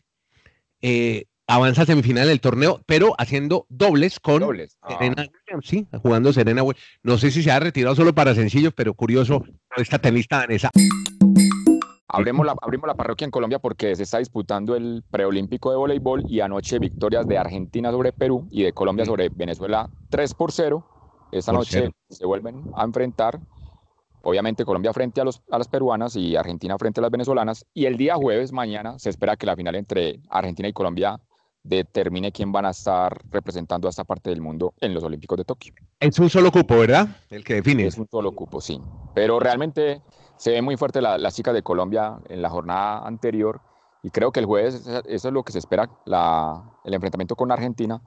Eh, 0.82 1.26
avanza 1.46 1.82
a 1.82 1.86
semifinal 1.86 2.28
del 2.28 2.40
torneo, 2.40 2.80
pero 2.86 3.14
haciendo 3.18 3.66
dobles 3.68 4.20
con 4.20 4.42
Serena 4.88 5.14
ah. 5.18 5.26
Williams, 5.46 5.66
sí, 5.66 5.86
jugando 6.02 6.32
Serena 6.32 6.62
Williams. 6.62 6.84
No 7.02 7.18
sé 7.18 7.30
si 7.30 7.42
se 7.42 7.50
ha 7.50 7.60
retirado 7.60 7.96
solo 7.96 8.14
para 8.14 8.34
sencillos, 8.34 8.72
pero 8.74 8.94
curioso 8.94 9.44
esta 9.76 9.98
tenista 9.98 10.38
danesa. 10.38 10.70
Abrimos 12.12 12.44
la, 12.44 12.56
abrimos 12.60 12.88
la 12.88 12.94
parroquia 12.94 13.24
en 13.24 13.30
Colombia 13.30 13.60
porque 13.60 13.94
se 13.94 14.02
está 14.02 14.18
disputando 14.18 14.74
el 14.74 15.04
preolímpico 15.10 15.70
de 15.70 15.76
voleibol 15.76 16.24
y 16.28 16.40
anoche 16.40 16.80
victorias 16.80 17.26
de 17.26 17.38
Argentina 17.38 17.92
sobre 17.92 18.12
Perú 18.12 18.48
y 18.50 18.64
de 18.64 18.72
Colombia 18.72 19.04
sobre 19.04 19.28
Venezuela 19.28 19.88
3 20.08 20.34
por 20.34 20.50
0. 20.50 20.84
Esta 21.30 21.52
noche 21.52 21.90
se 22.08 22.26
vuelven 22.26 22.64
a 22.74 22.84
enfrentar. 22.84 23.38
Obviamente 24.22 24.64
Colombia 24.64 24.92
frente 24.92 25.20
a, 25.20 25.24
los, 25.24 25.42
a 25.50 25.58
las 25.58 25.68
peruanas 25.68 26.16
y 26.16 26.36
Argentina 26.36 26.76
frente 26.78 27.00
a 27.00 27.02
las 27.02 27.10
venezolanas. 27.10 27.66
Y 27.74 27.86
el 27.86 27.96
día 27.96 28.16
jueves, 28.16 28.52
mañana, 28.52 28.98
se 28.98 29.10
espera 29.10 29.36
que 29.36 29.46
la 29.46 29.56
final 29.56 29.74
entre 29.74 30.20
Argentina 30.28 30.68
y 30.68 30.72
Colombia 30.72 31.20
determine 31.62 32.32
quién 32.32 32.52
van 32.52 32.64
a 32.64 32.70
estar 32.70 33.20
representando 33.30 33.86
a 33.86 33.90
esta 33.90 34.04
parte 34.04 34.30
del 34.30 34.40
mundo 34.40 34.74
en 34.80 34.94
los 34.94 35.02
Olímpicos 35.04 35.36
de 35.38 35.44
Tokio. 35.44 35.74
Es 35.98 36.18
un 36.18 36.30
solo 36.30 36.50
cupo, 36.50 36.78
¿verdad? 36.78 37.08
El 37.28 37.44
que 37.44 37.54
define. 37.54 37.86
Es 37.86 37.98
un 37.98 38.08
solo 38.10 38.32
cupo, 38.32 38.60
sí. 38.60 38.80
Pero 39.14 39.38
realmente 39.40 40.00
se 40.36 40.52
ve 40.52 40.62
muy 40.62 40.76
fuerte 40.76 41.02
la, 41.02 41.18
la 41.18 41.30
chica 41.30 41.52
de 41.52 41.62
Colombia 41.62 42.18
en 42.28 42.40
la 42.40 42.48
jornada 42.48 43.06
anterior 43.06 43.60
y 44.02 44.10
creo 44.10 44.32
que 44.32 44.40
el 44.40 44.46
jueves 44.46 44.86
eso 45.06 45.28
es 45.28 45.34
lo 45.34 45.42
que 45.42 45.52
se 45.52 45.58
espera, 45.58 45.90
la, 46.06 46.62
el 46.84 46.94
enfrentamiento 46.94 47.36
con 47.36 47.52
Argentina 47.52 48.00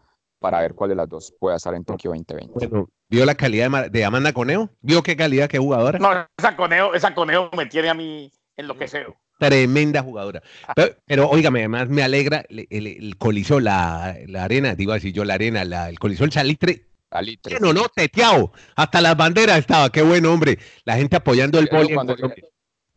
para 0.43 0.60
ver 0.60 0.73
cuál 0.73 0.89
de 0.89 0.95
las 0.97 1.08
dos 1.08 1.34
puede 1.39 1.56
estar 1.56 1.73
en 1.73 1.86
Tokio 1.86 2.12
2020. 2.12 2.67
Bueno, 2.67 2.89
¿vio 3.08 3.25
la 3.25 3.34
calidad 3.34 3.71
de, 3.84 3.89
de 3.89 4.03
Amanda 4.03 4.34
Coneo? 4.34 4.69
¿Vio 4.82 5.01
qué 5.01 5.15
calidad, 5.15 5.47
qué 5.47 5.58
jugadora? 5.58 5.99
No, 5.99 6.12
esa 6.38 6.58
Coneo, 6.58 6.93
esa 6.93 7.15
Coneo 7.15 7.49
me 7.56 7.65
tiene 7.65 7.88
a 7.88 7.93
mí 7.93 8.29
enloquecido 8.58 9.15
tremenda 9.39 10.03
jugadora. 10.03 10.41
Ah. 10.67 10.73
Pero, 10.75 10.97
pero 11.08 11.32
además 11.34 11.89
me 11.89 12.03
alegra 12.03 12.43
el, 12.49 12.67
el, 12.69 13.17
coliseo, 13.17 13.60
la, 13.60 14.17
la, 14.27 14.43
arena, 14.43 14.75
digo 14.75 14.91
así 14.91 15.12
yo, 15.12 15.23
la 15.25 15.36
arena, 15.36 15.63
la, 15.65 15.89
el 15.89 15.97
coliseo, 15.97 16.25
el 16.25 16.32
salitre. 16.32 16.88
salitre 17.10 17.60
no, 17.60 17.73
no, 17.73 17.88
teteado. 17.89 18.51
Hasta 18.75 19.01
las 19.01 19.15
banderas 19.15 19.58
estaba, 19.60 19.89
qué 19.89 20.01
bueno, 20.01 20.32
hombre. 20.32 20.60
La 20.86 20.95
gente 20.95 21.15
apoyando 21.15 21.60
el 21.60 21.65
eso 21.65 21.93
cuando, 21.93 22.15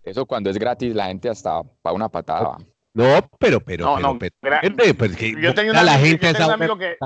eso 0.02 0.26
cuando 0.26 0.50
es 0.50 0.58
gratis, 0.58 0.94
la 0.94 1.06
gente 1.06 1.28
hasta 1.28 1.62
para 1.82 1.94
una 1.94 2.08
patada. 2.08 2.58
No, 2.94 3.28
pero, 3.38 3.60
pero, 3.60 3.84
no, 4.00 4.18
pero, 4.18 4.34
no, 4.40 4.94
pues, 4.96 5.16
que, 5.16 5.34
yo 5.40 5.54
tengo 5.54 5.70
una, 5.70 5.82
la 5.82 5.98
gente 5.98 6.28
yo 6.28 6.32
tengo 6.32 6.46
un 6.46 6.54
amigo 6.54 6.78
que, 6.78 6.96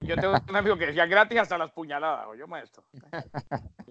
yo 0.00 0.16
tengo 0.16 0.34
un 0.48 0.56
amigo 0.56 0.76
que 0.76 0.86
decía 0.86 1.06
gratis 1.06 1.38
hasta 1.38 1.58
las 1.58 1.70
puñaladas, 1.72 2.26
yo 2.38 2.46
maestro. 2.46 2.84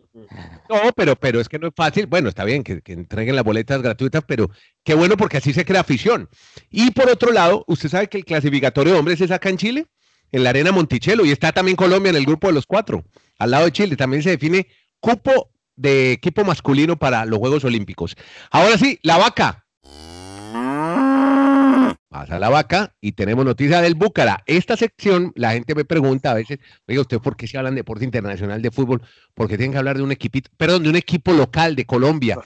No, 0.69 0.91
pero, 0.95 1.15
pero 1.15 1.39
es 1.39 1.47
que 1.47 1.59
no 1.59 1.67
es 1.67 1.73
fácil. 1.75 2.07
Bueno, 2.07 2.29
está 2.29 2.43
bien 2.43 2.63
que, 2.63 2.81
entreguen 2.85 3.35
las 3.35 3.45
boletas 3.45 3.81
gratuitas, 3.83 4.23
pero 4.27 4.49
qué 4.83 4.95
bueno 4.95 5.15
porque 5.15 5.37
así 5.37 5.53
se 5.53 5.63
crea 5.63 5.81
afición. 5.81 6.27
Y 6.71 6.89
por 6.89 7.07
otro 7.07 7.31
lado, 7.31 7.63
usted 7.67 7.89
sabe 7.89 8.07
que 8.07 8.17
el 8.17 8.25
clasificatorio 8.25 8.93
de 8.93 8.99
hombres 8.99 9.19
se 9.19 9.27
saca 9.27 9.49
en 9.49 9.57
Chile, 9.57 9.85
en 10.31 10.43
la 10.43 10.49
Arena 10.49 10.71
Monticello, 10.71 11.23
y 11.23 11.31
está 11.31 11.51
también 11.51 11.77
Colombia 11.77 12.09
en 12.09 12.15
el 12.15 12.25
grupo 12.25 12.47
de 12.47 12.53
los 12.53 12.65
cuatro, 12.65 13.05
al 13.37 13.51
lado 13.51 13.65
de 13.65 13.71
Chile. 13.71 13.95
También 13.95 14.23
se 14.23 14.31
define 14.31 14.67
cupo 14.99 15.51
de 15.75 16.13
equipo 16.13 16.43
masculino 16.43 16.97
para 16.97 17.23
los 17.25 17.39
Juegos 17.39 17.63
Olímpicos. 17.63 18.15
Ahora 18.49 18.77
sí, 18.77 18.99
la 19.03 19.17
vaca. 19.17 19.65
Pasa 22.09 22.39
la 22.39 22.49
vaca 22.49 22.93
y 23.01 23.11
tenemos 23.11 23.43
noticia 23.43 23.81
del 23.81 23.95
Búcara. 23.95 24.41
Esta 24.45 24.77
sección, 24.77 25.33
la 25.35 25.51
gente 25.51 25.75
me 25.75 25.83
pregunta 25.83 26.31
a 26.31 26.35
veces, 26.35 26.59
oiga, 26.87 27.01
¿usted 27.01 27.19
por 27.19 27.35
qué 27.35 27.47
se 27.47 27.57
hablan 27.57 27.75
de 27.75 27.81
deporte 27.81 28.05
internacional 28.05 28.61
de 28.61 28.71
fútbol? 28.71 29.01
Porque 29.33 29.57
tienen 29.57 29.73
que 29.73 29.77
hablar 29.77 29.97
de 29.97 30.03
un 30.03 30.13
equipito, 30.13 30.49
perdón, 30.55 30.83
de 30.83 30.89
un 30.89 30.95
equipo 30.95 31.33
local 31.33 31.75
de 31.75 31.85
Colombia. 31.85 32.39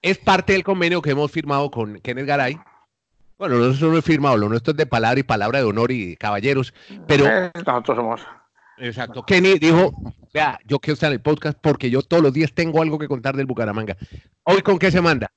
Es 0.00 0.18
parte 0.18 0.52
del 0.52 0.62
convenio 0.62 1.02
que 1.02 1.10
hemos 1.10 1.30
firmado 1.32 1.72
con 1.72 1.98
Kenneth 2.00 2.26
Garay. 2.26 2.56
Bueno, 3.36 3.56
nosotros 3.56 3.92
no 3.92 3.98
he 3.98 4.02
firmado, 4.02 4.36
lo 4.36 4.48
nuestro 4.48 4.70
es 4.72 4.76
de 4.76 4.86
palabra 4.86 5.18
y 5.18 5.24
palabra 5.24 5.58
de 5.58 5.64
honor 5.64 5.90
y 5.90 6.16
caballeros, 6.16 6.72
pero... 7.06 7.26
Eh, 7.26 7.50
nosotros 7.66 7.96
somos... 7.96 8.20
Exacto. 8.78 9.24
Kenny 9.24 9.58
dijo, 9.58 9.92
vea, 10.32 10.58
yo 10.64 10.78
quiero 10.78 10.94
estar 10.94 11.08
en 11.08 11.14
el 11.14 11.20
podcast 11.20 11.58
porque 11.60 11.90
yo 11.90 12.02
todos 12.02 12.22
los 12.22 12.32
días 12.32 12.52
tengo 12.52 12.80
algo 12.80 12.96
que 12.96 13.08
contar 13.08 13.36
del 13.36 13.46
Bucaramanga. 13.46 13.96
¿Hoy 14.44 14.62
con 14.62 14.78
qué 14.78 14.92
se 14.92 15.00
manda? 15.00 15.32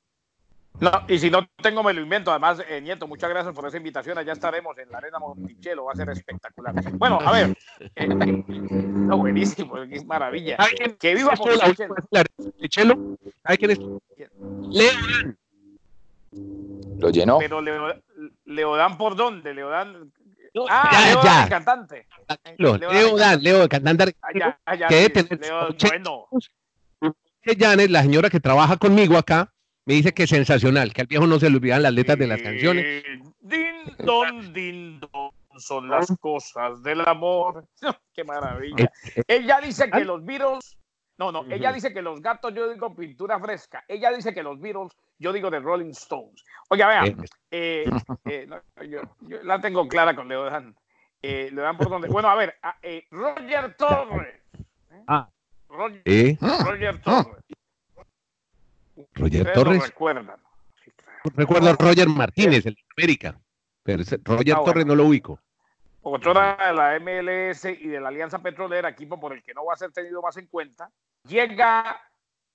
No, 0.80 0.92
y 1.08 1.20
si 1.20 1.30
no 1.30 1.48
tengo, 1.62 1.84
me 1.84 1.94
lo 1.94 2.02
invento. 2.02 2.32
Además, 2.32 2.64
eh, 2.68 2.82
Nieto, 2.82 3.08
muchas 3.08 3.30
gracias 3.30 3.54
por 3.54 3.68
esa 3.68 3.78
invitación. 3.78 4.18
Allá 4.18 4.34
estaremos 4.34 4.76
en 4.80 4.90
la 4.90 4.98
Arena 4.98 5.20
Monticello. 5.20 5.86
Va 5.86 5.94
a 5.94 5.96
ser 5.96 6.10
espectacular. 6.10 6.74
Bueno, 6.94 7.20
a 7.22 7.32
ver. 7.32 7.58
Eh, 7.96 8.08
no, 8.48 9.18
buenísimo, 9.18 9.78
es 9.78 10.06
maravilla. 10.06 10.58
Que 11.00 11.14
viva 11.14 11.34
Monticello. 11.36 11.94
Monticello. 12.38 12.96
¿Hay 13.44 13.58
quién 13.58 13.72
es? 13.72 13.80
Leodán. 14.70 15.38
Lo 17.00 17.10
llenó. 17.10 17.38
Pero 17.40 17.62
Leodán, 18.46 18.98
¿por 18.98 19.16
dónde? 19.16 19.54
Leodán. 19.54 20.12
Ah, 20.70 20.90
Ya, 20.92 21.06
Leo, 21.08 21.24
ya. 21.24 21.44
el 21.44 21.50
cantante. 21.50 22.08
Leo, 22.58 22.78
Leo, 22.78 22.92
Leo, 22.92 23.18
Dan, 23.18 23.42
Leo, 23.42 23.70
Candandar, 23.70 24.14
Ah, 24.22 24.30
ya, 24.38 24.60
ah, 24.66 24.76
ya, 24.76 24.88
que 24.88 24.96
debe 24.96 25.06
sí, 25.08 25.28
tener 25.28 25.40
Leo, 25.42 25.68
80 25.70 26.10
bueno. 26.10 27.88
la 27.90 28.02
señora 28.02 28.30
que 28.30 28.40
trabaja 28.40 28.78
conmigo 28.78 29.18
acá, 29.18 29.52
me 29.92 29.96
dice 29.98 30.14
que 30.14 30.24
es 30.24 30.30
sensacional, 30.30 30.94
que 30.94 31.02
al 31.02 31.08
viejo 31.08 31.28
no 31.28 31.38
se 31.38 31.50
le 31.50 31.58
olvidan 31.58 31.84
las 31.84 31.94
letras 31.94 32.18
de 32.18 32.28
las 32.28 32.42
canciones. 32.42 32.86
Eh, 32.86 33.04
Din 33.42 33.76
don, 34.00 34.54
din 34.54 35.00
don, 35.02 35.32
son 35.58 35.90
las 35.90 36.08
cosas 36.22 36.82
del 36.82 37.02
amor. 37.02 37.66
Qué 38.14 38.24
maravilla. 38.24 38.90
Eh, 39.16 39.24
Ella 39.28 39.60
dice 39.60 39.90
que 39.92 40.06
los 40.06 40.24
Beatles. 40.24 40.78
No, 41.18 41.32
no, 41.32 41.44
ella 41.52 41.72
dice 41.72 41.94
que 41.94 42.02
los 42.02 42.20
gatos, 42.22 42.52
yo 42.56 42.68
digo 42.72 42.96
pintura 42.96 43.40
fresca. 43.40 43.84
Ella 43.88 44.10
dice 44.12 44.34
que 44.34 44.42
los 44.42 44.60
Beatles, 44.60 44.92
yo 45.20 45.32
digo 45.32 45.52
de 45.52 45.60
Rolling 45.60 45.92
Stones. 45.92 46.44
Oiga, 46.70 46.88
vean, 46.88 47.06
Eh, 47.52 47.84
eh, 47.86 47.88
eh, 48.26 48.46
no, 48.48 48.60
yo, 48.84 49.02
yo 49.20 49.44
la 49.44 49.60
tengo 49.62 49.88
clara 49.88 50.16
con 50.16 50.28
Leodan. 50.28 50.74
Eh, 51.22 51.50
Leodan 51.52 51.78
por 51.78 51.90
donde. 51.90 52.08
Bueno, 52.08 52.30
a 52.30 52.36
ver, 52.36 52.56
a- 52.64 52.78
eh, 52.82 53.06
Roger 53.12 53.76
Torres. 53.76 54.42
¿eh? 54.90 55.04
Ah. 55.08 55.30
Roger, 55.70 56.02
eh, 56.06 56.38
Roger 56.66 57.00
Torres. 57.02 57.44
Roger 59.14 59.42
Ustedes 59.42 59.54
Torres. 59.54 59.86
recuerdan. 59.88 60.36
Recuerdo 61.36 61.70
a 61.70 61.74
Roger 61.74 62.08
Martínez, 62.10 62.66
el 62.66 62.76
de 62.76 62.82
América. 62.98 63.40
Pero 63.84 64.04
Roger 64.04 64.54
Ah, 64.54 64.58
bueno. 64.60 64.64
Torres 64.64 64.86
no 64.86 64.96
lo 64.96 65.06
ubico. 65.06 65.40
Ochoa 66.04 66.58
de 66.68 66.74
la 66.74 67.00
MLS 67.00 67.66
y 67.66 67.88
de 67.88 68.00
la 68.00 68.10
Alianza 68.10 68.40
Petrolera, 68.40 68.90
equipo 68.90 69.20
por 69.20 69.34
el 69.34 69.44
que 69.44 69.54
no 69.54 69.66
va 69.66 69.74
a 69.74 69.78
ser 69.78 69.92
tenido 69.92 70.22
más 70.22 70.36
en 70.38 70.48
cuenta, 70.48 70.90
llega 71.28 72.02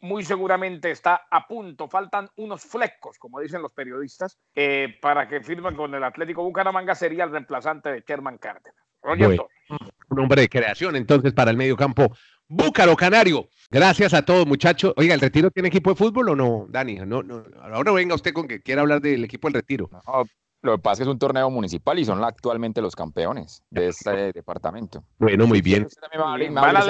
muy 0.01 0.25
seguramente, 0.25 0.91
está 0.91 1.27
a 1.31 1.47
punto, 1.47 1.89
faltan 1.89 2.29
unos 2.37 2.63
flecos, 2.63 3.19
como 3.19 3.41
dicen 3.41 3.63
los 3.63 3.73
periodistas, 3.73 4.37
eh, 4.55 4.99
para 5.01 5.29
que 5.29 5.41
firmen 5.43 5.77
con 5.77 5.95
el 5.95 6.03
Atlético 6.03 6.43
Bucaramanga, 6.43 6.95
sería 6.97 7.25
el 7.25 7.31
reemplazante 7.31 7.89
de 7.91 8.05
Sherman 8.07 8.39
Cárdenas. 8.39 8.75
Roger 9.03 9.27
Bueno. 9.29 9.43
Torres. 9.69 9.91
Un 10.09 10.21
hombre 10.21 10.43
de 10.43 10.49
creación, 10.49 10.97
entonces, 10.97 11.33
para 11.33 11.51
el 11.51 11.57
medio 11.57 11.77
campo. 11.77 12.15
Búcaro 12.49 12.97
Canario. 12.97 13.49
Gracias 13.71 14.15
a 14.15 14.23
todos, 14.23 14.47
muchachos. 14.47 14.93
Oiga, 14.97 15.15
¿el 15.15 15.21
retiro 15.21 15.51
tiene 15.51 15.69
equipo 15.69 15.91
de 15.91 15.97
fútbol 15.97 16.29
o 16.31 16.37
no, 16.37 16.67
Dani? 16.69 16.97
No, 17.07 17.23
no. 17.23 17.43
Ahora 17.63 17.93
venga 17.93 18.15
usted 18.15 18.33
con 18.33 18.47
que 18.47 18.61
quiera 18.63 18.83
hablar 18.83 19.01
del 19.01 19.25
equipo 19.25 19.49
del 19.49 19.55
retiro. 19.55 19.91
No, 19.93 20.25
lo 20.63 20.77
que 20.77 20.83
pasa 20.83 20.93
es 20.95 20.99
que 21.01 21.03
es 21.05 21.09
un 21.13 21.19
torneo 21.19 21.51
municipal 21.51 21.99
y 21.99 22.05
son 22.05 22.21
la- 22.21 22.29
actualmente 22.29 22.81
los 22.81 22.95
campeones 22.95 23.63
de 23.71 23.89
este 23.89 24.33
departamento. 24.33 25.05
Bueno, 25.19 25.47
muy 25.47 25.61
bien. 25.61 25.87
A 26.13 26.35
a 26.35 26.39
Van 26.51 26.77
a, 26.77 26.85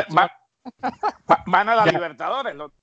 va- 0.84 1.44
van 1.46 1.68
a 1.68 1.74
la 1.76 1.86
Ya. 1.86 1.92
Libertadores. 1.92 2.54
los. 2.54 2.72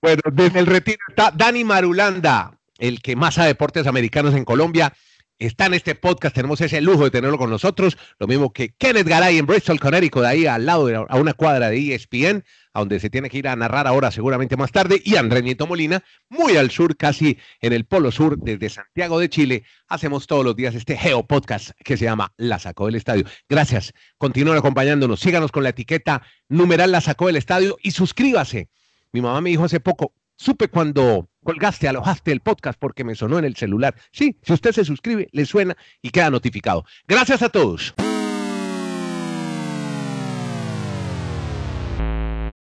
Bueno, 0.00 0.22
desde 0.32 0.60
el 0.60 0.66
retiro 0.66 0.98
está 1.08 1.32
Dani 1.32 1.64
Marulanda, 1.64 2.52
el 2.78 3.02
que 3.02 3.16
más 3.16 3.34
sabe 3.34 3.48
deportes 3.48 3.86
americanos 3.86 4.34
en 4.34 4.44
Colombia. 4.44 4.92
Está 5.40 5.66
en 5.66 5.74
este 5.74 5.94
podcast, 5.94 6.34
tenemos 6.34 6.60
ese 6.60 6.80
lujo 6.80 7.04
de 7.04 7.12
tenerlo 7.12 7.38
con 7.38 7.48
nosotros, 7.48 7.96
lo 8.18 8.26
mismo 8.26 8.52
que 8.52 8.70
Kenneth 8.70 9.06
Garay 9.06 9.38
en 9.38 9.46
Bristol, 9.46 9.78
Connecticut, 9.78 10.22
de 10.22 10.28
ahí 10.28 10.46
al 10.46 10.66
lado, 10.66 10.86
de, 10.86 10.96
a 10.96 11.16
una 11.16 11.32
cuadra 11.32 11.70
de 11.70 11.94
ESPN, 11.94 12.44
a 12.72 12.80
donde 12.80 12.98
se 12.98 13.08
tiene 13.08 13.30
que 13.30 13.38
ir 13.38 13.46
a 13.46 13.54
narrar 13.54 13.86
ahora 13.86 14.10
seguramente 14.10 14.56
más 14.56 14.72
tarde, 14.72 15.00
y 15.04 15.14
Andrés 15.14 15.44
Nieto 15.44 15.68
Molina, 15.68 16.02
muy 16.28 16.56
al 16.56 16.72
sur, 16.72 16.96
casi 16.96 17.38
en 17.60 17.72
el 17.72 17.84
polo 17.84 18.10
sur, 18.10 18.36
desde 18.36 18.68
Santiago 18.68 19.20
de 19.20 19.28
Chile, 19.28 19.62
hacemos 19.86 20.26
todos 20.26 20.44
los 20.44 20.56
días 20.56 20.74
este 20.74 20.96
Geo 20.96 21.24
Podcast 21.24 21.70
que 21.84 21.96
se 21.96 22.06
llama 22.06 22.32
La 22.36 22.58
Sacó 22.58 22.86
del 22.86 22.96
Estadio. 22.96 23.24
Gracias, 23.48 23.94
continúen 24.16 24.58
acompañándonos, 24.58 25.20
síganos 25.20 25.52
con 25.52 25.62
la 25.62 25.68
etiqueta 25.68 26.22
numeral 26.48 26.90
La 26.90 27.00
Sacó 27.00 27.28
del 27.28 27.36
Estadio 27.36 27.78
y 27.80 27.92
suscríbase. 27.92 28.70
Mi 29.12 29.20
mamá 29.20 29.40
me 29.40 29.50
dijo 29.50 29.62
hace 29.62 29.78
poco, 29.78 30.14
supe 30.34 30.66
cuando 30.66 31.28
colgaste, 31.48 31.88
alojaste 31.88 32.30
el 32.30 32.40
podcast 32.40 32.78
porque 32.78 33.04
me 33.04 33.14
sonó 33.14 33.38
en 33.38 33.46
el 33.46 33.56
celular. 33.56 33.94
Sí, 34.12 34.36
si 34.42 34.52
usted 34.52 34.72
se 34.72 34.84
suscribe, 34.84 35.30
le 35.32 35.46
suena 35.46 35.78
y 36.02 36.10
queda 36.10 36.28
notificado. 36.28 36.84
Gracias 37.06 37.40
a 37.40 37.48
todos. 37.48 37.94